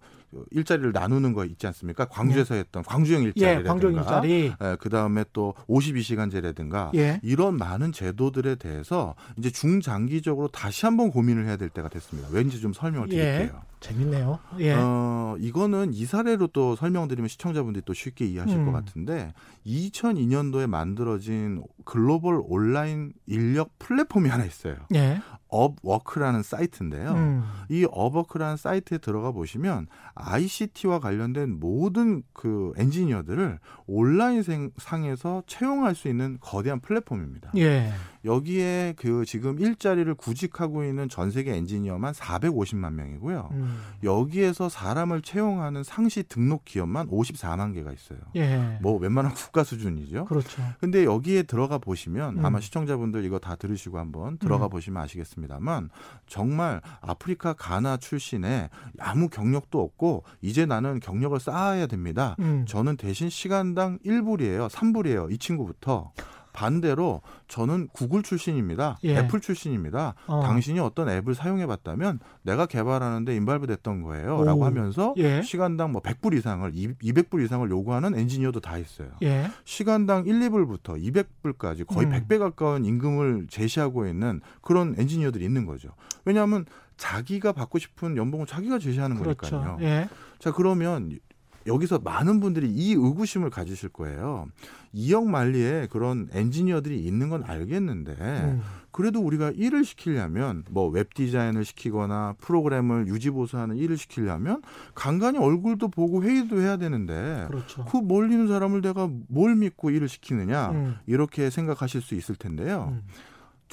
[0.51, 2.05] 일자리를 나누는 거 있지 않습니까?
[2.05, 4.53] 광주에서 했던 광주형 예, 일자리라든가 광종 일자리.
[4.61, 7.19] 예, 그다음에 또 52시간제라든가 예.
[7.23, 12.29] 이런 많은 제도들에 대해서 이제 중장기적으로 다시 한번 고민을 해야 될 때가 됐습니다.
[12.31, 13.15] 왠지 좀 설명을 예.
[13.15, 13.61] 드릴게요.
[13.83, 14.39] 재밌네요.
[14.59, 14.73] 예.
[14.77, 18.65] 어, 이거는 이 사례로 또 설명드리면 시청자분들이 또 쉽게 이해하실 음.
[18.65, 19.33] 것 같은데
[19.65, 24.75] 2002년도에 만들어진 글로벌 온라인 인력 플랫폼이 하나 있어요.
[24.95, 25.19] 예.
[25.49, 27.11] Upwork라는 사이트인데요.
[27.11, 27.43] 음.
[27.69, 36.07] 이 Upwork라는 사이트에 들어가 보시면 ICT와 관련된 모든 그 엔지니어들을 온라인 생- 상에서 채용할 수
[36.07, 37.51] 있는 거대한 플랫폼입니다.
[37.57, 37.91] 예.
[38.25, 43.49] 여기에 그 지금 일자리를 구직하고 있는 전 세계 엔지니어만 450만 명이고요.
[43.51, 43.79] 음.
[44.03, 48.19] 여기에서 사람을 채용하는 상시 등록 기업만 54만 개가 있어요.
[48.37, 48.77] 예.
[48.81, 50.25] 뭐 웬만한 국가 수준이죠.
[50.25, 50.61] 그렇죠.
[50.79, 52.45] 근데 여기에 들어가 보시면 음.
[52.45, 54.69] 아마 시청자분들 이거 다 들으시고 한번 들어가 음.
[54.69, 55.89] 보시면 아시겠습니다만
[56.25, 60.02] 정말 아프리카 가나 출신의 아무 경력도 없고
[60.41, 62.35] 이제 나는 경력을 쌓아야 됩니다.
[62.39, 62.65] 음.
[62.67, 64.69] 저는 대신 시간당 1불이에요.
[64.69, 65.31] 3불이에요.
[65.31, 66.11] 이 친구부터.
[66.53, 68.97] 반대로 저는 구글 출신입니다.
[69.03, 69.17] 예.
[69.17, 70.13] 애플 출신입니다.
[70.27, 70.41] 어.
[70.43, 74.37] 당신이 어떤 앱을 사용해 봤다면 내가 개발하는데 인발부 됐던 거예요.
[74.37, 74.43] 오.
[74.43, 75.41] 라고 하면서 예.
[75.41, 79.09] 시간당 뭐 100불 이상을 200불 이상을 요구하는 엔지니어도 다 있어요.
[79.23, 79.49] 예.
[79.65, 82.11] 시간당 1, 2불부터 200불까지 거의 음.
[82.11, 85.89] 100배 가까운 임금을 제시하고 있는 그런 엔지니어들이 있는 거죠.
[86.23, 86.65] 왜냐하면
[86.97, 89.59] 자기가 받고 싶은 연봉을 자기가 제시하는 그렇죠.
[89.61, 89.77] 거니까요.
[89.81, 90.09] 예.
[90.39, 91.19] 자 그러면
[91.65, 94.47] 여기서 많은 분들이 이 의구심을 가지실 거예요.
[94.93, 98.61] 2억 만리에 그런 엔지니어들이 있는 건 알겠는데 음.
[98.91, 104.61] 그래도 우리가 일을 시키려면 뭐 웹 디자인을 시키거나 프로그램을 유지 보수하는 일을 시키려면
[104.93, 107.85] 간간히 얼굴도 보고 회의도 해야 되는데 그렇죠.
[107.85, 110.95] 그 몰리는 사람을 내가 뭘 믿고 일을 시키느냐 음.
[111.07, 112.89] 이렇게 생각하실 수 있을 텐데요.
[112.91, 113.01] 음.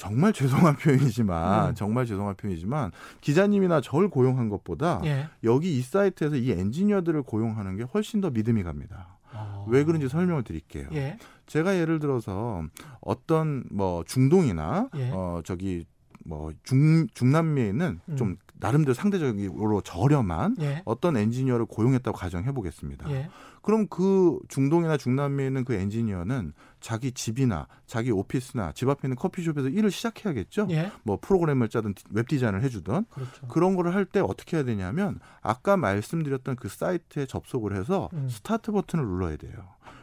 [0.01, 1.75] 정말 죄송한 표현이지만 음.
[1.75, 2.91] 정말 죄송한 표현이지만
[3.21, 5.27] 기자님이나 절 고용한 것보다 예.
[5.43, 9.19] 여기 이 사이트에서 이 엔지니어들을 고용하는 게 훨씬 더 믿음이 갑니다.
[9.31, 9.63] 어.
[9.69, 10.87] 왜 그런지 설명을 드릴게요.
[10.93, 11.19] 예.
[11.45, 12.63] 제가 예를 들어서
[12.99, 15.11] 어떤 뭐 중동이나 예.
[15.13, 15.85] 어 저기
[16.25, 18.15] 뭐 중 중남미에 있는 음.
[18.17, 20.81] 좀 나름대로 상대적으로 저렴한 예.
[20.85, 23.09] 어떤 엔지니어를 고용했다고 가정해 보겠습니다.
[23.11, 23.29] 예.
[23.61, 29.69] 그럼 그 중동이나 중남미에 있는 그 엔지니어는 자기 집이나 자기 오피스나 집 앞에 있는 커피숍에서
[29.69, 30.67] 일을 시작해야겠죠.
[30.71, 30.91] 예.
[31.03, 33.47] 뭐 프로그램을 짜든 웹 디자인을 해주던 그렇죠.
[33.47, 38.27] 그런 거를 할 때 어떻게 해야 되냐면 아까 말씀드렸던 그 사이트에 접속을 해서 음.
[38.29, 39.53] 스타트 버튼을 눌러야 돼요.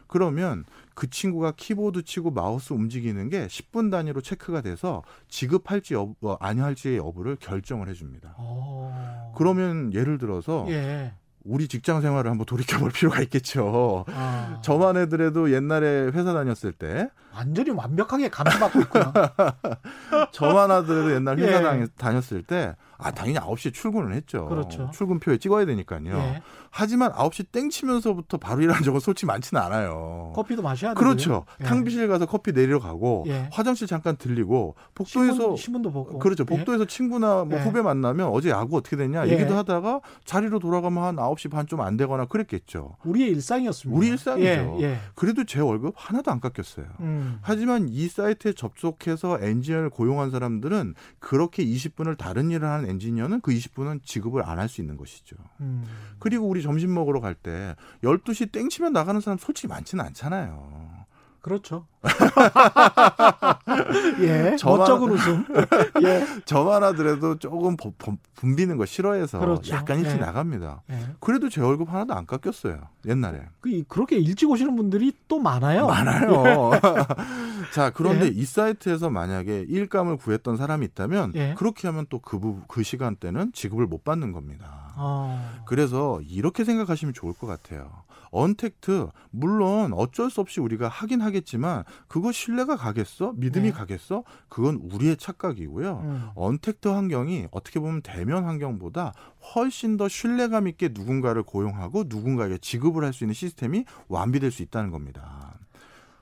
[0.07, 0.65] 그러면
[0.95, 6.97] 그 친구가 키보드 치고 마우스 움직이는 게 10분 단위로 체크가 돼서 지급할지 여부, 어, 아니할지의
[6.97, 8.35] 여부를 결정을 해줍니다.
[8.39, 9.35] 어.
[9.37, 11.13] 그러면 예를 들어서 예.
[11.45, 14.05] 우리 직장 생활을 한번 돌이켜볼 필요가 있겠죠.
[14.09, 14.61] 아.
[14.63, 17.09] 저만 하더라도 옛날에 회사 다녔을 때
[17.39, 19.13] 완전히 완벽하게 감시받고 있구나.
[20.33, 21.63] 저만 하더라도 옛날 회사 예.
[21.63, 24.47] 다녔- 다녔을 때, 아, 당연히 9시에 출근을 했죠.
[24.47, 24.91] 그렇죠.
[24.93, 26.17] 출근표에 찍어야 되니까요.
[26.17, 26.43] 예.
[26.71, 30.33] 하지만 9시 땡 치면서부터 바로 일하는 적은 솔직히 많지는 않아요.
[30.35, 30.99] 커피도 마셔야 되고.
[31.01, 31.45] 그렇죠.
[31.61, 31.65] 예.
[31.65, 33.49] 탕비실 가서 커피 내리러 가고, 예.
[33.53, 36.19] 화장실 잠깐 들리고, 복도에서, 신문, 신문도 보고.
[36.19, 36.43] 그렇죠.
[36.51, 36.57] 예.
[36.57, 37.63] 복도에서 친구나 뭐 예.
[37.63, 39.33] 후배 만나면 어제 야구 어떻게 됐냐 예.
[39.33, 42.97] 얘기도 하다가 자리로 돌아가면 한 9시 반 좀 안 되거나 그랬겠죠.
[43.05, 43.97] 우리의 일상이었습니다.
[43.97, 44.79] 우리 일상이죠.
[44.81, 44.83] 예.
[44.83, 44.99] 예.
[45.15, 46.87] 그래도 제 월급 하나도 안 깎였어요.
[47.01, 47.28] 음.
[47.43, 54.01] 하지만 이 사이트에 접속해서 엔지니어를 고용한 사람들은 그렇게 20분을 다른 일을 하는 엔지니어는 그 20분은
[54.05, 55.37] 지급을 안 할 수 있는 것이죠.
[55.61, 55.85] 음.
[56.19, 61.07] 그리고 우리 점심 먹으러 갈 때 12시 땡치면 나가는 사람 솔직히 많지는 않잖아요.
[61.41, 61.87] 그렇죠.
[64.21, 64.57] 예.
[64.59, 65.45] 저만- 멋쩍은 웃음.
[66.05, 66.25] 예.
[66.45, 69.75] 저만 하더라도 조금 버- 버- 붐비는 거 싫어해서 그렇죠.
[69.75, 70.21] 약간 일찍 예.
[70.21, 70.83] 나갑니다.
[70.91, 71.07] 예.
[71.21, 72.81] 그래도 제 월급 하나도 안 깎였어요.
[73.07, 73.43] 옛날에.
[73.61, 75.87] 그 그렇게 일찍 오시는 분들이 또 많아요.
[75.87, 76.73] 많아요.
[77.75, 78.29] 자, 그런데 예.
[78.29, 81.55] 이 사이트에서 만약에 일감을 구했던 사람이 있다면 예.
[81.57, 82.39] 그렇게 하면 또 그
[82.69, 84.93] 그 시간대는 지급을 못 받는 겁니다.
[84.97, 85.61] 어.
[85.67, 87.89] 그래서 이렇게 생각하시면 좋을 것 같아요.
[88.31, 93.33] 언택트 물론 어쩔 수 없이 우리가 하긴 하겠지만 그거 신뢰가 가겠어?
[93.37, 93.73] 믿음이 네.
[93.73, 94.25] 가겠어?
[94.49, 96.01] 그건 우리의 착각이고요.
[96.05, 96.29] 음.
[96.35, 99.13] 언택트 환경이 어떻게 보면 대면 환경보다
[99.55, 104.91] 훨씬 더 신뢰감 있게 누군가를 고용하고 누군가에게 지급을 할 수 있는 시스템이 완비될 수 있다는
[104.91, 105.59] 겁니다.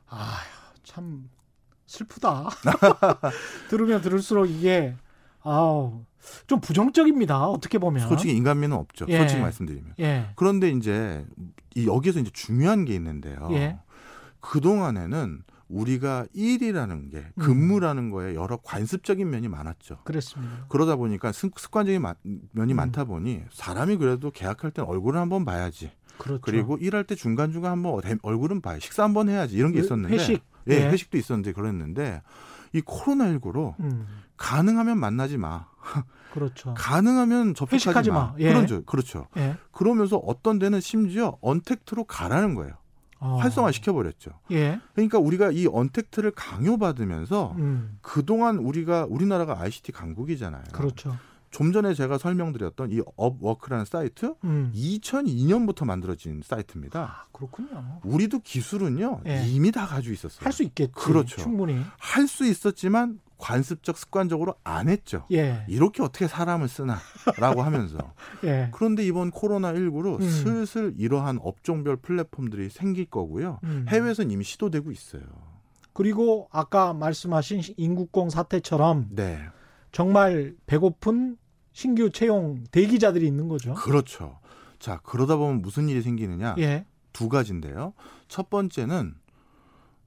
[0.09, 0.39] 아,
[0.85, 1.29] 참
[1.87, 2.49] 슬프다.
[3.69, 4.95] 들으면 들을수록 이게
[5.43, 6.05] 아우
[6.47, 7.47] 좀 부정적입니다.
[7.47, 8.09] 어떻게 보면.
[8.09, 9.07] 솔직히 인간미는 없죠.
[9.09, 9.19] 예.
[9.19, 9.95] 솔직히 말씀드리면.
[10.01, 10.31] 예.
[10.35, 11.25] 그런데 이제
[11.75, 13.49] 이 여기서 이제 중요한 게 있는데요.
[13.53, 13.79] 예.
[14.41, 17.43] 그 동안에는 우리가 일이라는 게 음.
[17.43, 19.99] 근무라는 거에 여러 관습적인 면이 많았죠.
[20.05, 20.67] 그랬습니다.
[20.69, 22.14] 그러다 보니까 습- 습관적인 마-
[22.53, 22.77] 면이 음.
[22.77, 25.91] 많다 보니 사람이 그래도 계약할 땐 얼굴을 한번 봐야지.
[26.19, 26.41] 그렇죠.
[26.41, 30.14] 그리고 일할 때 중간 중간 한번 대- 얼굴은 봐야 식사 한번 해야지 이런 게 있었는데
[30.14, 30.43] 회식.
[30.69, 30.89] 예, 예.
[30.91, 32.23] 회식도 있었는데 그랬는데
[32.73, 34.07] 이 코로나 19로 음.
[34.37, 35.67] 가능하면 만나지 마.
[36.33, 36.75] 그렇죠.
[36.77, 38.17] 가능하면 접촉하지 마.
[38.33, 38.35] 마.
[38.39, 38.53] 예.
[38.53, 38.85] 그렇죠.
[38.85, 39.27] 그렇죠.
[39.37, 39.57] 예.
[39.73, 42.75] 그러면서 어떤 데는 심지어 언택트로 가라는 거예요.
[43.19, 43.37] 어.
[43.37, 44.31] 활성화 시켜버렸죠.
[44.53, 44.81] 예.
[44.95, 47.99] 그러니까 우리가 이 언택트를 강요받으면서 음.
[48.03, 50.64] 그동안 우리가 우리나라가 ICT 강국이잖아요.
[50.73, 51.17] 그렇죠.
[51.51, 54.71] 좀 전에 제가 설명드렸던 이 업워크라는 사이트 음.
[54.75, 57.01] 2002년부터 만들어진 사이트입니다.
[57.03, 58.01] 아, 그렇군요.
[58.05, 59.45] 우리도 기술은요 예.
[59.47, 60.41] 이미 다 가지고 있었어요.
[60.45, 60.93] 할 수 있겠지.
[60.93, 61.41] 그렇죠.
[61.41, 61.81] 충분히.
[61.99, 65.26] 할 수 있었지만 관습적 습관적으로 안 했죠.
[65.32, 65.64] 예.
[65.68, 67.99] 이렇게 어떻게 사람을 쓰나라고 하면서
[68.45, 68.70] 예.
[68.72, 70.28] 그런데 이번 코로나 19로 음.
[70.28, 73.61] 슬슬 이러한 업종별 플랫폼들이 생길 거고요.
[73.64, 73.87] 음.
[73.89, 75.22] 해외에서는 이미 시도되고 있어요.
[75.93, 79.41] 그리고 아까 말씀하신 인국공 사태처럼 네,
[79.93, 81.39] 정말 배고픈
[81.72, 83.74] 신규 채용 대기자들이 있는 거죠.
[83.74, 84.39] 그렇죠.
[84.78, 86.57] 자 그러다 보면 무슨 일이 생기느냐?
[86.59, 86.84] 예.
[87.12, 87.95] 두 가지인데요.
[88.28, 89.14] 첫 번째는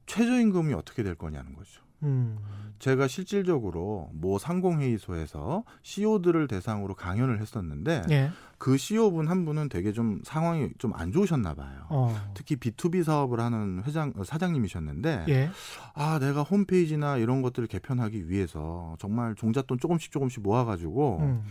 [0.05, 1.81] 최저임금이 어떻게 될 거냐는 거죠.
[2.03, 2.37] 음.
[2.79, 8.29] 제가 실질적으로 모 상공회의소에서 CEO들을 대상으로 강연을 했었는데 예.
[8.57, 11.85] 그 CEO분 한 분은 되게 좀 상황이 좀 안 좋으셨나 봐요.
[11.89, 12.15] 어.
[12.35, 15.49] 특히 B2B 사업을 하는 회장 어, 사장님이셨는데 예.
[15.93, 21.43] 아 내가 홈페이지나 이런 것들을 개편하기 위해서 정말 종잣돈 조금씩 조금씩 모아 가지고 음.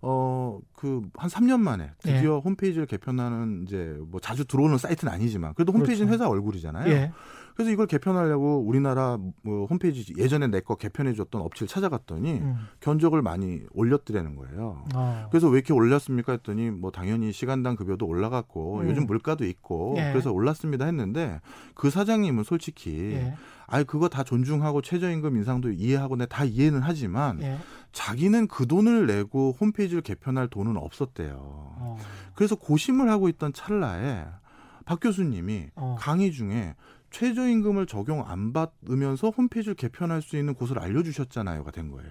[0.00, 5.72] 어 그 한 3년 만에 드디어 홈페이지를 개편하는 이제 뭐 자주 들어오는 사이트는 아니지만 그래도
[5.72, 6.24] 홈페이지는 그렇죠.
[6.24, 6.92] 회사 얼굴이잖아요.
[7.52, 7.54] 예.
[7.56, 12.54] 그래서 이걸 개편하려고 우리나라 뭐 홈페이지 예전에 내 거 개편해줬던 업체를 찾아갔더니 음.
[12.80, 14.84] 견적을 많이 올렸더라는 거예요.
[14.94, 15.26] 어.
[15.30, 18.88] 그래서 왜 이렇게 올렸습니까 했더니 뭐 당연히 시간당 급여도 올라갔고 음.
[18.88, 20.10] 요즘 물가도 있고 예.
[20.12, 21.40] 그래서 올랐습니다 했는데
[21.74, 23.34] 그 사장님은 솔직히 예.
[23.66, 27.58] 아이 그거 다 존중하고 최저임금 인상도 이해하고 내 다 이해는 하지만 예.
[27.92, 31.34] 자기는 그 돈을 내고 홈페이지를 개편할 돈은 없었대요.
[31.38, 31.96] 어.
[32.34, 34.24] 그래서 고심을 하고 있던 찰나에
[34.84, 35.96] 박 교수님이 어.
[35.98, 36.74] 강의 중에
[37.12, 42.10] 최저임금을 적용 안 받으면서 홈페이지를 개편할 수 있는 곳을 알려주셨잖아요가 된 거예요.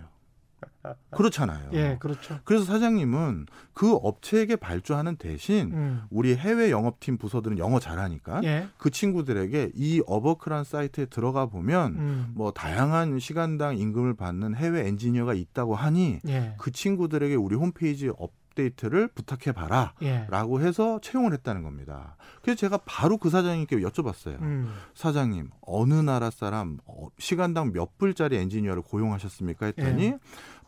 [1.11, 1.69] 그렇잖아요.
[1.73, 2.39] 예, 그렇죠.
[2.43, 6.01] 그래서 사장님은 그 업체에게 발주하는 대신 음.
[6.09, 8.67] 우리 해외 영업팀 부서들은 영어 잘하니까 예.
[8.77, 12.31] 그 친구들에게 이 Upwork란 사이트에 들어가 보면 음.
[12.35, 16.55] 뭐 다양한 시간당 임금을 받는 해외 엔지니어가 있다고 하니 예.
[16.57, 19.93] 그 친구들에게 우리 홈페이지 업데이트를 부탁해 봐라.
[20.01, 20.25] 예.
[20.29, 22.15] 라고 해서 채용을 했다는 겁니다.
[22.41, 24.41] 그래서 제가 바로 그 사장님께 여쭤봤어요.
[24.41, 24.73] 음.
[24.95, 29.67] 사장님, 어느 나라 사람 어, 시간당 몇 불짜리 엔지니어를 고용하셨습니까?
[29.67, 30.19] 했더니 예.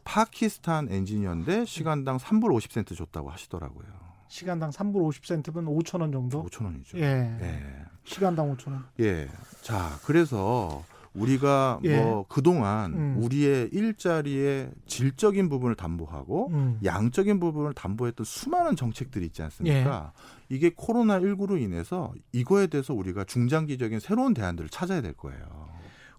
[0.04, 3.88] 파키스탄 엔지니어인데 시간당 3불 50센트 줬다고 하시더라고요.
[4.28, 6.44] 시간당 3불 50센트면 5천 원 정도?
[6.46, 6.98] 5천 원이죠.
[6.98, 7.38] 예.
[7.40, 7.64] 예.
[8.04, 8.86] 시간당 5천 원.
[9.00, 9.30] 예.
[9.62, 12.02] 자, 그래서 우리가 예.
[12.02, 13.18] 뭐 그동안 음.
[13.22, 16.80] 우리의 일자리의 질적인 부분을 담보하고 음.
[16.84, 20.14] 양적인 부분을 담보했던 수많은 정책들이 있지 않습니까?
[20.50, 20.56] 예.
[20.56, 25.72] 이게 코로나 19로 인해서 이거에 대해서 우리가 중장기적인 새로운 대안들을 찾아야 될 거예요.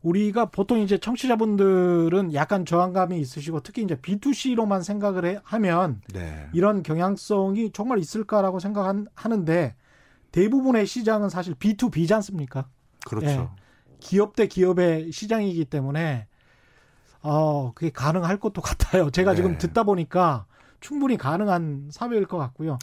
[0.03, 6.47] 우리가 보통 이제 청취자분들은 약간 저항감이 있으시고 특히 이제 B2C로만 생각을 해- 하면 네.
[6.53, 9.75] 이런 경향성이 정말 있을까라고 생각하는데
[10.31, 12.67] 대부분의 시장은 사실 B2B지 않습니까?
[13.07, 13.27] 그렇죠.
[13.57, 13.64] 예.
[14.01, 16.27] 기업 대 기업의 시장이기 때문에
[17.23, 19.11] 어 그게 가능할 것도 같아요.
[19.11, 19.37] 제가 네.
[19.37, 20.47] 지금 듣다 보니까
[20.81, 22.79] 충분히 가능한 사회일 것 같고요.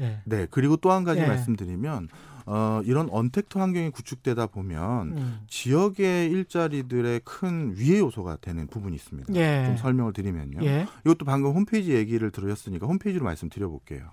[0.00, 0.20] 예.
[0.24, 0.46] 네.
[0.50, 1.26] 그리고 또 한 가지 예.
[1.26, 2.08] 말씀드리면
[2.46, 5.40] 어, 이런 언택트 환경이 구축되다 보면 음.
[5.48, 9.34] 지역의 일자리들의 큰 위해 요소가 되는 부분이 있습니다.
[9.34, 9.66] 예.
[9.66, 10.60] 좀 설명을 드리면요.
[10.62, 10.86] 예.
[11.04, 14.08] 이것도 방금 홈페이지 얘기를 들으셨으니까 홈페이지로 말씀드려볼게요.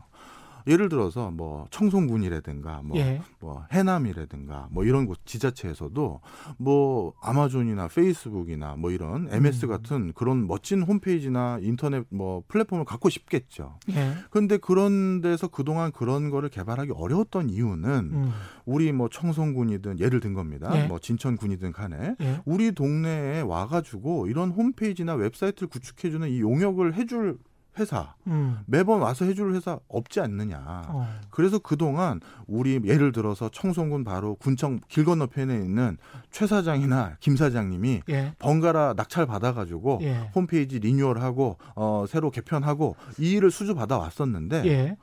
[0.68, 3.22] 예를 들어서 뭐 청송군이라든가 뭐, 예.
[3.40, 6.22] 뭐 해남이라든가 뭐 이런 곳 지자체에서도
[6.58, 9.70] 뭐 아마존이나 페이스북이나 뭐 이런 MS 음.
[9.70, 13.78] 같은 그런 멋진 홈페이지나 인터넷 뭐 플랫폼을 갖고 싶겠죠.
[13.92, 14.14] 예.
[14.30, 18.32] 그런데 그런 데서 그동안 그런 거를 개발하기 어려웠던 이유는 음.
[18.66, 20.72] 우리 뭐 청송군이든 예를 든 겁니다.
[20.76, 20.88] 예.
[20.88, 22.42] 뭐 진천군이든 간에 예.
[22.46, 27.38] 우리 동네에 와가지고 이런 홈페이지나 웹사이트를 구축해주는 이 용역을 해줄
[27.78, 28.60] 회사 음.
[28.66, 30.84] 매번 와서 해줄 회사 없지 않느냐.
[30.88, 31.08] 어.
[31.30, 35.98] 그래서 그 동안 우리 예를 들어서 청송군 바로 군청 길 건너편에 있는
[36.32, 38.34] 최 사장이나 김 사장님이 예.
[38.40, 40.30] 번갈아 낙찰 받아가지고 예.
[40.36, 44.98] 홈페이지 리뉴얼하고 어, 새로 개편하고 이 일을 수주 받아 왔었는데 예.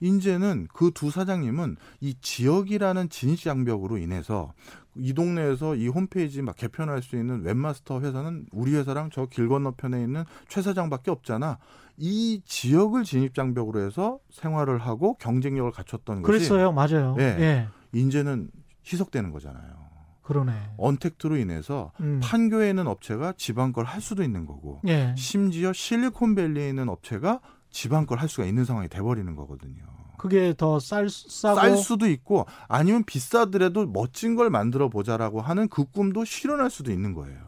[0.00, 4.52] 이제는 그 두 사장님은 이 지역이라는 진입 장벽으로 인해서
[4.94, 10.00] 이 동네에서 이 홈페이지 막 개편할 수 있는 웹마스터 회사는 우리 회사랑 저 길 건너편에
[10.00, 11.58] 있는 최 사장밖에 없잖아.
[11.98, 16.72] 이 지역을 진입 장벽으로 해서 생활을 하고 경쟁력을 갖췄던 것이 그랬어요.
[16.72, 17.16] 맞아요.
[17.18, 17.22] 예.
[17.24, 17.68] 예.
[17.92, 18.50] 이제는
[18.84, 19.76] 희석되는 거잖아요.
[20.22, 20.52] 그러네.
[20.76, 22.20] 언택트로 인해서 음.
[22.22, 25.14] 판교에 있는 업체가 지방 걸 할 수도 있는 거고 예.
[25.16, 27.40] 심지어 실리콘밸리에 있는 업체가
[27.70, 29.82] 지방 걸 할 수가 있는 상황이 돼버리는 거거든요.
[30.18, 35.84] 그게 더 쌀 싸고 쌀 수도 있고 아니면 비싸더라도 멋진 걸 만들어 보자라고 하는 그
[35.84, 37.38] 꿈도 실현할 수도 있는 거예요.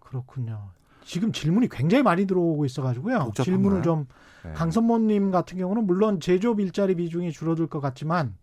[0.00, 0.70] 그렇군요.
[1.10, 3.32] 지금 질문이 굉장히 많이 들어오고 있어가지고요.
[3.34, 4.06] 질문을 좀
[4.44, 4.52] 네.
[4.52, 8.36] 강선모님 같은 경우는 물론 제조업 일자리 비중이 줄어들 것 같지만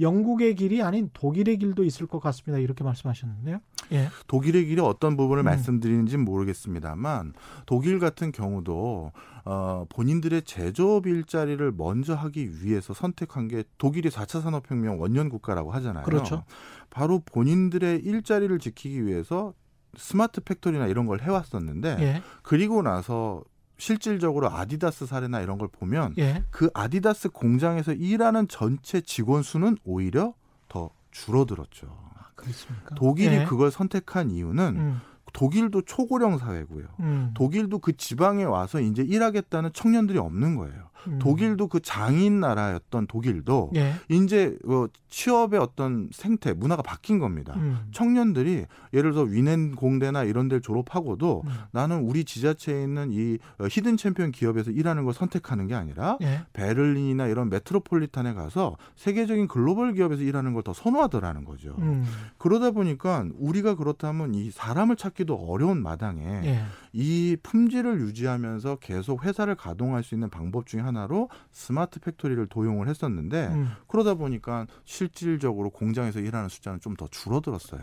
[0.00, 2.58] 영국의 길이 아닌 독일의 길도 있을 것 같습니다.
[2.58, 3.60] 이렇게 말씀하셨는데요.
[3.92, 4.08] 예.
[4.26, 5.44] 독일의 길이 어떤 부분을 음.
[5.44, 7.34] 말씀드리는지는 모르겠습니다만
[7.66, 9.12] 독일 같은 경우도
[9.44, 16.02] 어, 본인들의 제조업 일자리를 먼저 하기 위해서 선택한 게 독일이 4차 산업혁명 원년 국가라고 하잖아요.
[16.02, 16.42] 그렇죠.
[16.90, 19.54] 바로 본인들의 일자리를 지키기 위해서
[19.96, 22.22] smart factory나 이런 걸 해왔었는데 예.
[22.42, 23.42] 그리고 나서
[23.78, 26.44] 실질적으로 아디다스 사례나 이런 걸 보면 예.
[26.50, 30.34] 그 아디다스 공장에서 일하는 전체 직원 수는 오히려
[30.68, 31.88] 더 줄어들었죠.
[32.34, 32.94] 그렇습니까?
[32.94, 33.44] 독일이 예.
[33.44, 35.00] 그걸 선택한 이유는 음,
[35.32, 36.86] 독일도 초고령 사회고요.
[37.00, 40.90] 음, 독일도 그 지방에 와서 이제 일하겠다는 청년들이 없는 거예요.
[41.08, 41.18] 음.
[41.18, 43.94] 독일도 그 장인 나라였던 독일도 예.
[44.08, 47.52] 이제 어, 취업의 어떤 생태 문화가 바뀐 겁니다.
[47.56, 51.50] 음, 청년들이 예를 들어 뮌헨 공대나 이런 데를 졸업하고도 음.
[51.72, 56.46] 나는 우리 지자체에 있는 이 어, hidden champion 기업에서 일하는 걸 선택하는 게 아니라 예.
[56.54, 61.74] 베를린이나 이런 metropolitan에 가서 세계적인 글로벌 기업에서 일하는 걸 더 선호하더라는 거죠.
[61.78, 62.04] 음,
[62.38, 66.62] 그러다 보니까 우리가 그렇다면 이 사람을 찾기도 어려운 마당에 예.
[66.92, 73.48] 이 품질을 유지하면서 계속 회사를 가동할 수 있는 방법 중에 하나로 smart factory를 도입을 했었는데
[73.48, 73.68] 음.
[73.88, 77.80] 그러다 보니까 실질적으로 공장에서 일하는 숫자는 좀 더 줄어들었어요.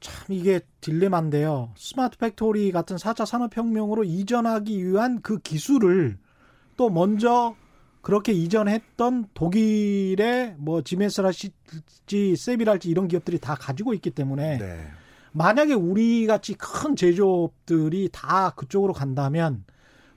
[0.00, 1.72] 참 이게 딜레마인데요.
[1.76, 6.18] smart factory 같은 4차 산업혁명으로 이전하기 위한 그 기술을
[6.76, 7.56] 또 먼저
[8.02, 11.52] 그렇게 이전했던 독일의 뭐 지멘스랄지
[12.36, 14.90] SAP이랄지 이런 기업들이 다 가지고 있기 때문에 네.
[15.32, 19.64] 만약에 우리 같이 큰 제조업들이 다 그쪽으로 간다면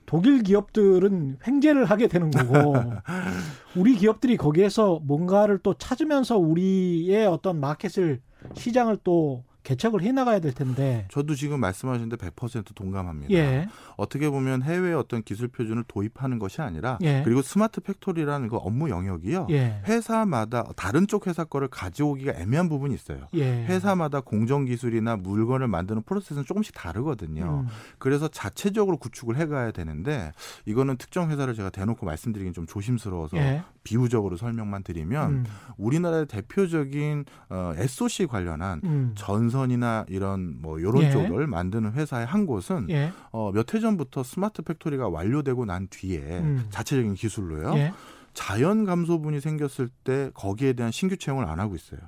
[0.04, 2.74] 독일 기업들은 횡재를 하게 되는 거고
[3.76, 8.20] 우리 기업들이 거기에서 뭔가를 또 찾으면서 우리의 어떤 마켓을
[8.54, 11.08] 시장을 또 개척을 해 나가야 될 텐데.
[11.10, 13.34] 저도 지금 말씀하신데 100% 동감합니다.
[13.34, 13.66] 예.
[13.96, 17.22] 어떻게 보면 해외 어떤 기술 표준을 도입하는 것이 아니라 예.
[17.24, 19.48] 그리고 스마트 팩토리라는 그 업무 영역이요.
[19.50, 19.82] 예.
[19.84, 23.26] 회사마다 다른 쪽 회사 거를 가져오기가 애매한 부분이 있어요.
[23.34, 23.64] 예.
[23.64, 27.64] 회사마다 공정 기술이나 물건을 만드는 프로세스는 조금씩 다르거든요.
[27.64, 27.68] 음.
[27.98, 30.32] 그래서 자체적으로 구축을 해 가야 되는데
[30.64, 33.64] 이거는 특정 회사를 제가 대놓고 말씀드리긴 좀 조심스러워서 예.
[33.90, 35.44] 비유적으로 설명만 드리면 음.
[35.76, 39.12] 우리나라의 대표적인 어, SOC 관련한 음.
[39.16, 41.10] 전선이나 이런 뭐 이런 예.
[41.12, 43.12] 쪽을 만드는 회사의 한 곳은 예.
[43.30, 46.66] 어, 몇 해 전부터 스마트 팩토리가 완료되고 난 뒤에 음.
[46.70, 47.74] 자체적인 기술로요.
[47.78, 47.92] 예.
[48.34, 52.00] 자연 감소분이 생겼을 때 거기에 대한 신규 채용을 안 하고 있어요.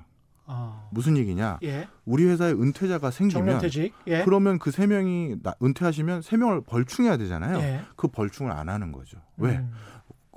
[0.51, 0.87] 아.
[0.91, 1.59] 무슨 얘기냐?
[1.63, 1.87] 예.
[2.05, 3.61] 우리 회사에 은퇴자가 생기면.
[4.07, 4.23] 예.
[4.25, 7.59] 그러면 그 세 명이 나- 은퇴하시면 세 명을 벌충해야 되잖아요.
[7.59, 7.81] 예.
[7.95, 9.17] 그 벌충을 안 하는 거죠.
[9.37, 9.57] 왜?
[9.57, 9.71] 음.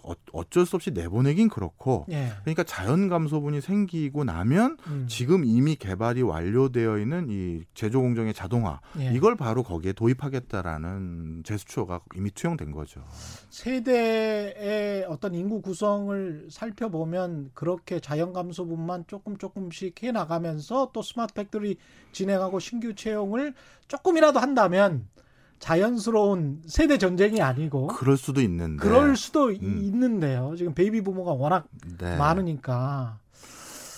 [0.04, 2.06] 어, 어쩔 수 없이 내보내긴 그렇고.
[2.10, 2.30] 예.
[2.42, 5.06] 그러니까 자연 감소분이 생기고 나면 음.
[5.08, 9.12] 지금 이미 개발이 완료되어 있는 이 제조 공정의 자동화 예.
[9.12, 13.02] 이걸 바로 거기에 도입하겠다라는 제스처가 이미 투영된 거죠.
[13.50, 21.76] 세대의 어떤 인구 구성을 살펴보면 그렇게 자연 감소분만 조금 조금씩 해 나가면서 또 스마트 팩토리
[22.12, 23.54] 진행하고 신규 채용을
[23.88, 25.08] 조금이라도 한다면
[25.62, 28.82] 자연스러운 세대 전쟁이 아니고 그럴 수도 있는데.
[28.82, 29.78] 그럴 수도 이- 음.
[29.80, 30.54] 있는데요.
[30.58, 31.66] 지금 베이비 부머가 워낙
[31.98, 32.16] 네.
[32.16, 33.18] 많으니까.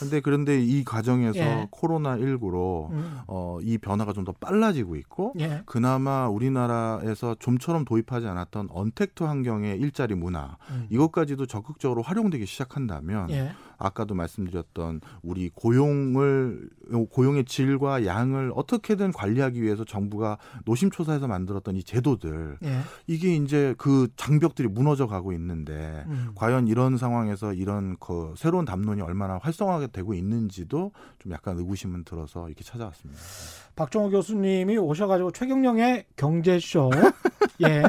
[0.00, 1.68] 근데 그런데 이 과정에서 예.
[1.70, 3.18] 코로나 19로 음.
[3.28, 5.62] 어, 이 변화가 좀 더 빨라지고 있고 예.
[5.66, 10.86] 그나마 우리나라에서 좀처럼 도입하지 않았던 언택트 환경의 일자리 문화 음.
[10.90, 13.52] 이것까지도 적극적으로 활용되기 시작한다면 예.
[13.78, 16.68] 아까도 말씀드렸던 우리 고용을
[17.10, 22.80] 고용의 질과 양을 어떻게든 관리하기 위해서 정부가 노심초사해서 만들었던 이 제도들 예.
[23.06, 26.32] 이게 이제 그 장벽들이 무너져 가고 있는데 음.
[26.34, 32.48] 과연 이런 상황에서 이런 그 새로운 담론이 얼마나 활성화가 되고 있는지도 좀 약간 의구심은 들어서
[32.48, 33.20] 이렇게 찾아왔습니다.
[33.76, 36.90] 박정호 교수님이 오셔가지고 최경영의 경제쇼.
[37.66, 37.82] 예.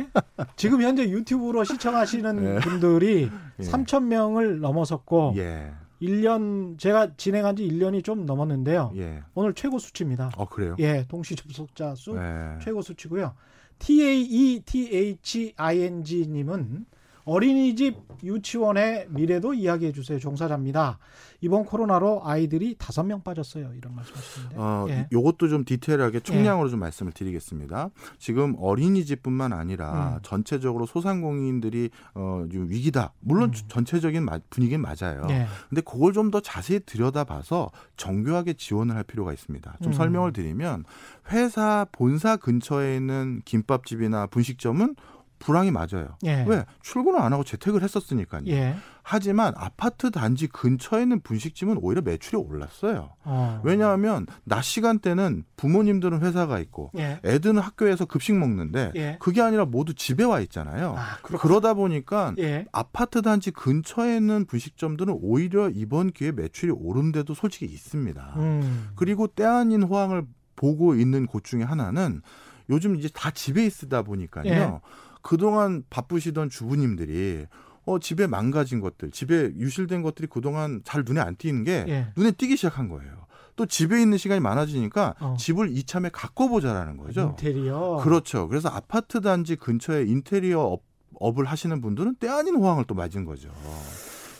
[0.55, 2.59] 지금 현재 유튜브로 시청하시는 예.
[2.59, 3.29] 분들이
[3.59, 3.63] 예.
[3.63, 5.71] 3천 명을 넘어섰고 예,
[6.01, 8.93] 1년 제가 진행한 지 1년이 좀 넘었는데요.
[8.97, 9.23] 예.
[9.33, 10.31] 오늘 최고 수치입니다.
[10.37, 10.75] 어 그래요?
[10.79, 12.59] 예, 동시 접속자 수 예.
[12.63, 13.33] 최고 수치고요.
[13.79, 16.85] T A E T H I N G 님은
[17.25, 20.19] 어린이집 유치원의 미래도 이야기해 주세요.
[20.19, 20.99] 종사자입니다.
[21.41, 23.71] 이번 코로나로 아이들이 다섯 명 빠졌어요.
[23.75, 24.55] 이런 말씀하시는데.
[24.57, 25.07] 어, 예.
[25.11, 27.89] 요것도 좀 디테일하게 총량으로 좀 말씀을 드리겠습니다.
[28.19, 30.19] 지금 어린이집뿐만 아니라 음.
[30.23, 33.11] 전체적으로 소상공인들이 어, 좀 위기다.
[33.19, 33.53] 물론 음.
[33.67, 35.27] 전체적인 마- 분위기는 맞아요.
[35.29, 35.45] 예.
[35.69, 39.77] 근데 그걸 좀 더 자세히 들여다봐서 정교하게 지원을 할 필요가 있습니다.
[39.83, 39.93] 좀 음.
[39.93, 40.83] 설명을 드리면
[41.31, 44.95] 회사 본사 근처에 있는 김밥집이나 분식점은
[45.39, 46.17] 불황이 맞아요.
[46.25, 46.43] 예.
[46.47, 46.65] 왜?
[46.81, 48.43] 출근을 안 하고 재택을 했었으니까요.
[48.47, 48.75] 예.
[49.03, 53.11] 하지만 아파트 단지 근처에 있는 분식집은 오히려 매출이 올랐어요.
[53.23, 53.61] 어.
[53.63, 57.19] 왜냐하면 낮 시간대는 부모님들은 회사가 있고 예.
[57.23, 59.17] 애들은 학교에서 급식 먹는데 예.
[59.19, 60.95] 그게 아니라 모두 집에 와 있잖아요.
[60.97, 62.65] 아, 그러다 보니까 예.
[62.71, 68.33] 아파트 단지 근처에 있는 분식점들은 오히려 이번 기회에 매출이 오른 데도 솔직히 있습니다.
[68.37, 68.89] 음.
[68.95, 70.25] 그리고 때 아닌 호황을
[70.55, 72.21] 보고 있는 곳 중에 하나는
[72.69, 74.81] 요즘 이제 다 집에 있다 보니까요.
[75.25, 75.29] 예.
[75.29, 77.47] 그동안 바쁘시던 주부님들이
[77.85, 82.07] 어, 집에 망가진 것들, 집에 유실된 것들이 그동안 잘 눈에 안 띄는 게 예.
[82.15, 83.25] 눈에 띄기 시작한 거예요.
[83.55, 85.35] 또 집에 있는 시간이 많아지니까 어.
[85.39, 87.35] 집을 이참에 가꿔보자라는 거죠.
[87.39, 88.01] 인테리어.
[88.03, 88.47] 그렇죠.
[88.47, 90.83] 그래서 아파트 단지 근처에 인테리어 업,
[91.19, 93.49] 업을 하시는 분들은 때 아닌 호황을 또 맞은 거죠.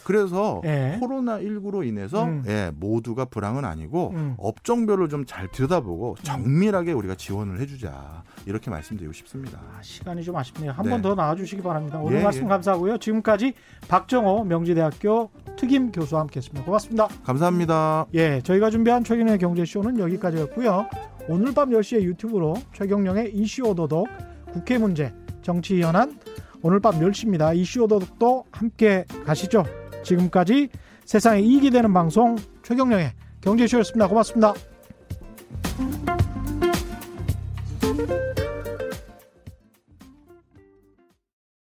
[0.06, 0.97] 그래서 예.
[0.99, 2.43] 코로나 19로 인해서 음.
[2.47, 4.36] 예, 모두가 불황은 아니고 음.
[4.38, 9.60] 업종별로 좀 잘 들여다보고 정밀하게 우리가 지원을 해주자 이렇게 말씀드리고 싶습니다.
[9.60, 10.72] 아, 시간이 좀 아쉽네요.
[10.72, 10.91] 한 네.
[10.91, 11.99] 번더 나와주시기 바랍니다.
[11.99, 12.47] 오늘 예, 말씀 예.
[12.47, 12.99] 감사하고요.
[12.99, 13.53] 지금까지
[13.88, 16.64] 박정호 명지대학교 특임 교수와 함께했습니다.
[16.64, 17.08] 고맙습니다.
[17.26, 18.06] 감사합니다.
[18.14, 20.88] 예, 저희가 준비한 최경영의 경제쇼는 여기까지였고요.
[21.28, 24.08] 오늘 밤 10시에 유튜브로 최경영의 이슈 오도독,
[24.53, 26.20] 국회 문제, 정치 현안,
[26.62, 27.56] 오늘 밤 10시입니다.
[27.56, 29.66] 이슈 오도독도 함께 가시죠.
[30.06, 30.70] 지금까지
[31.03, 34.08] 세상에 이익이 되는 방송 최경령의 경제쇼였습니다.
[34.08, 34.53] 고맙습니다.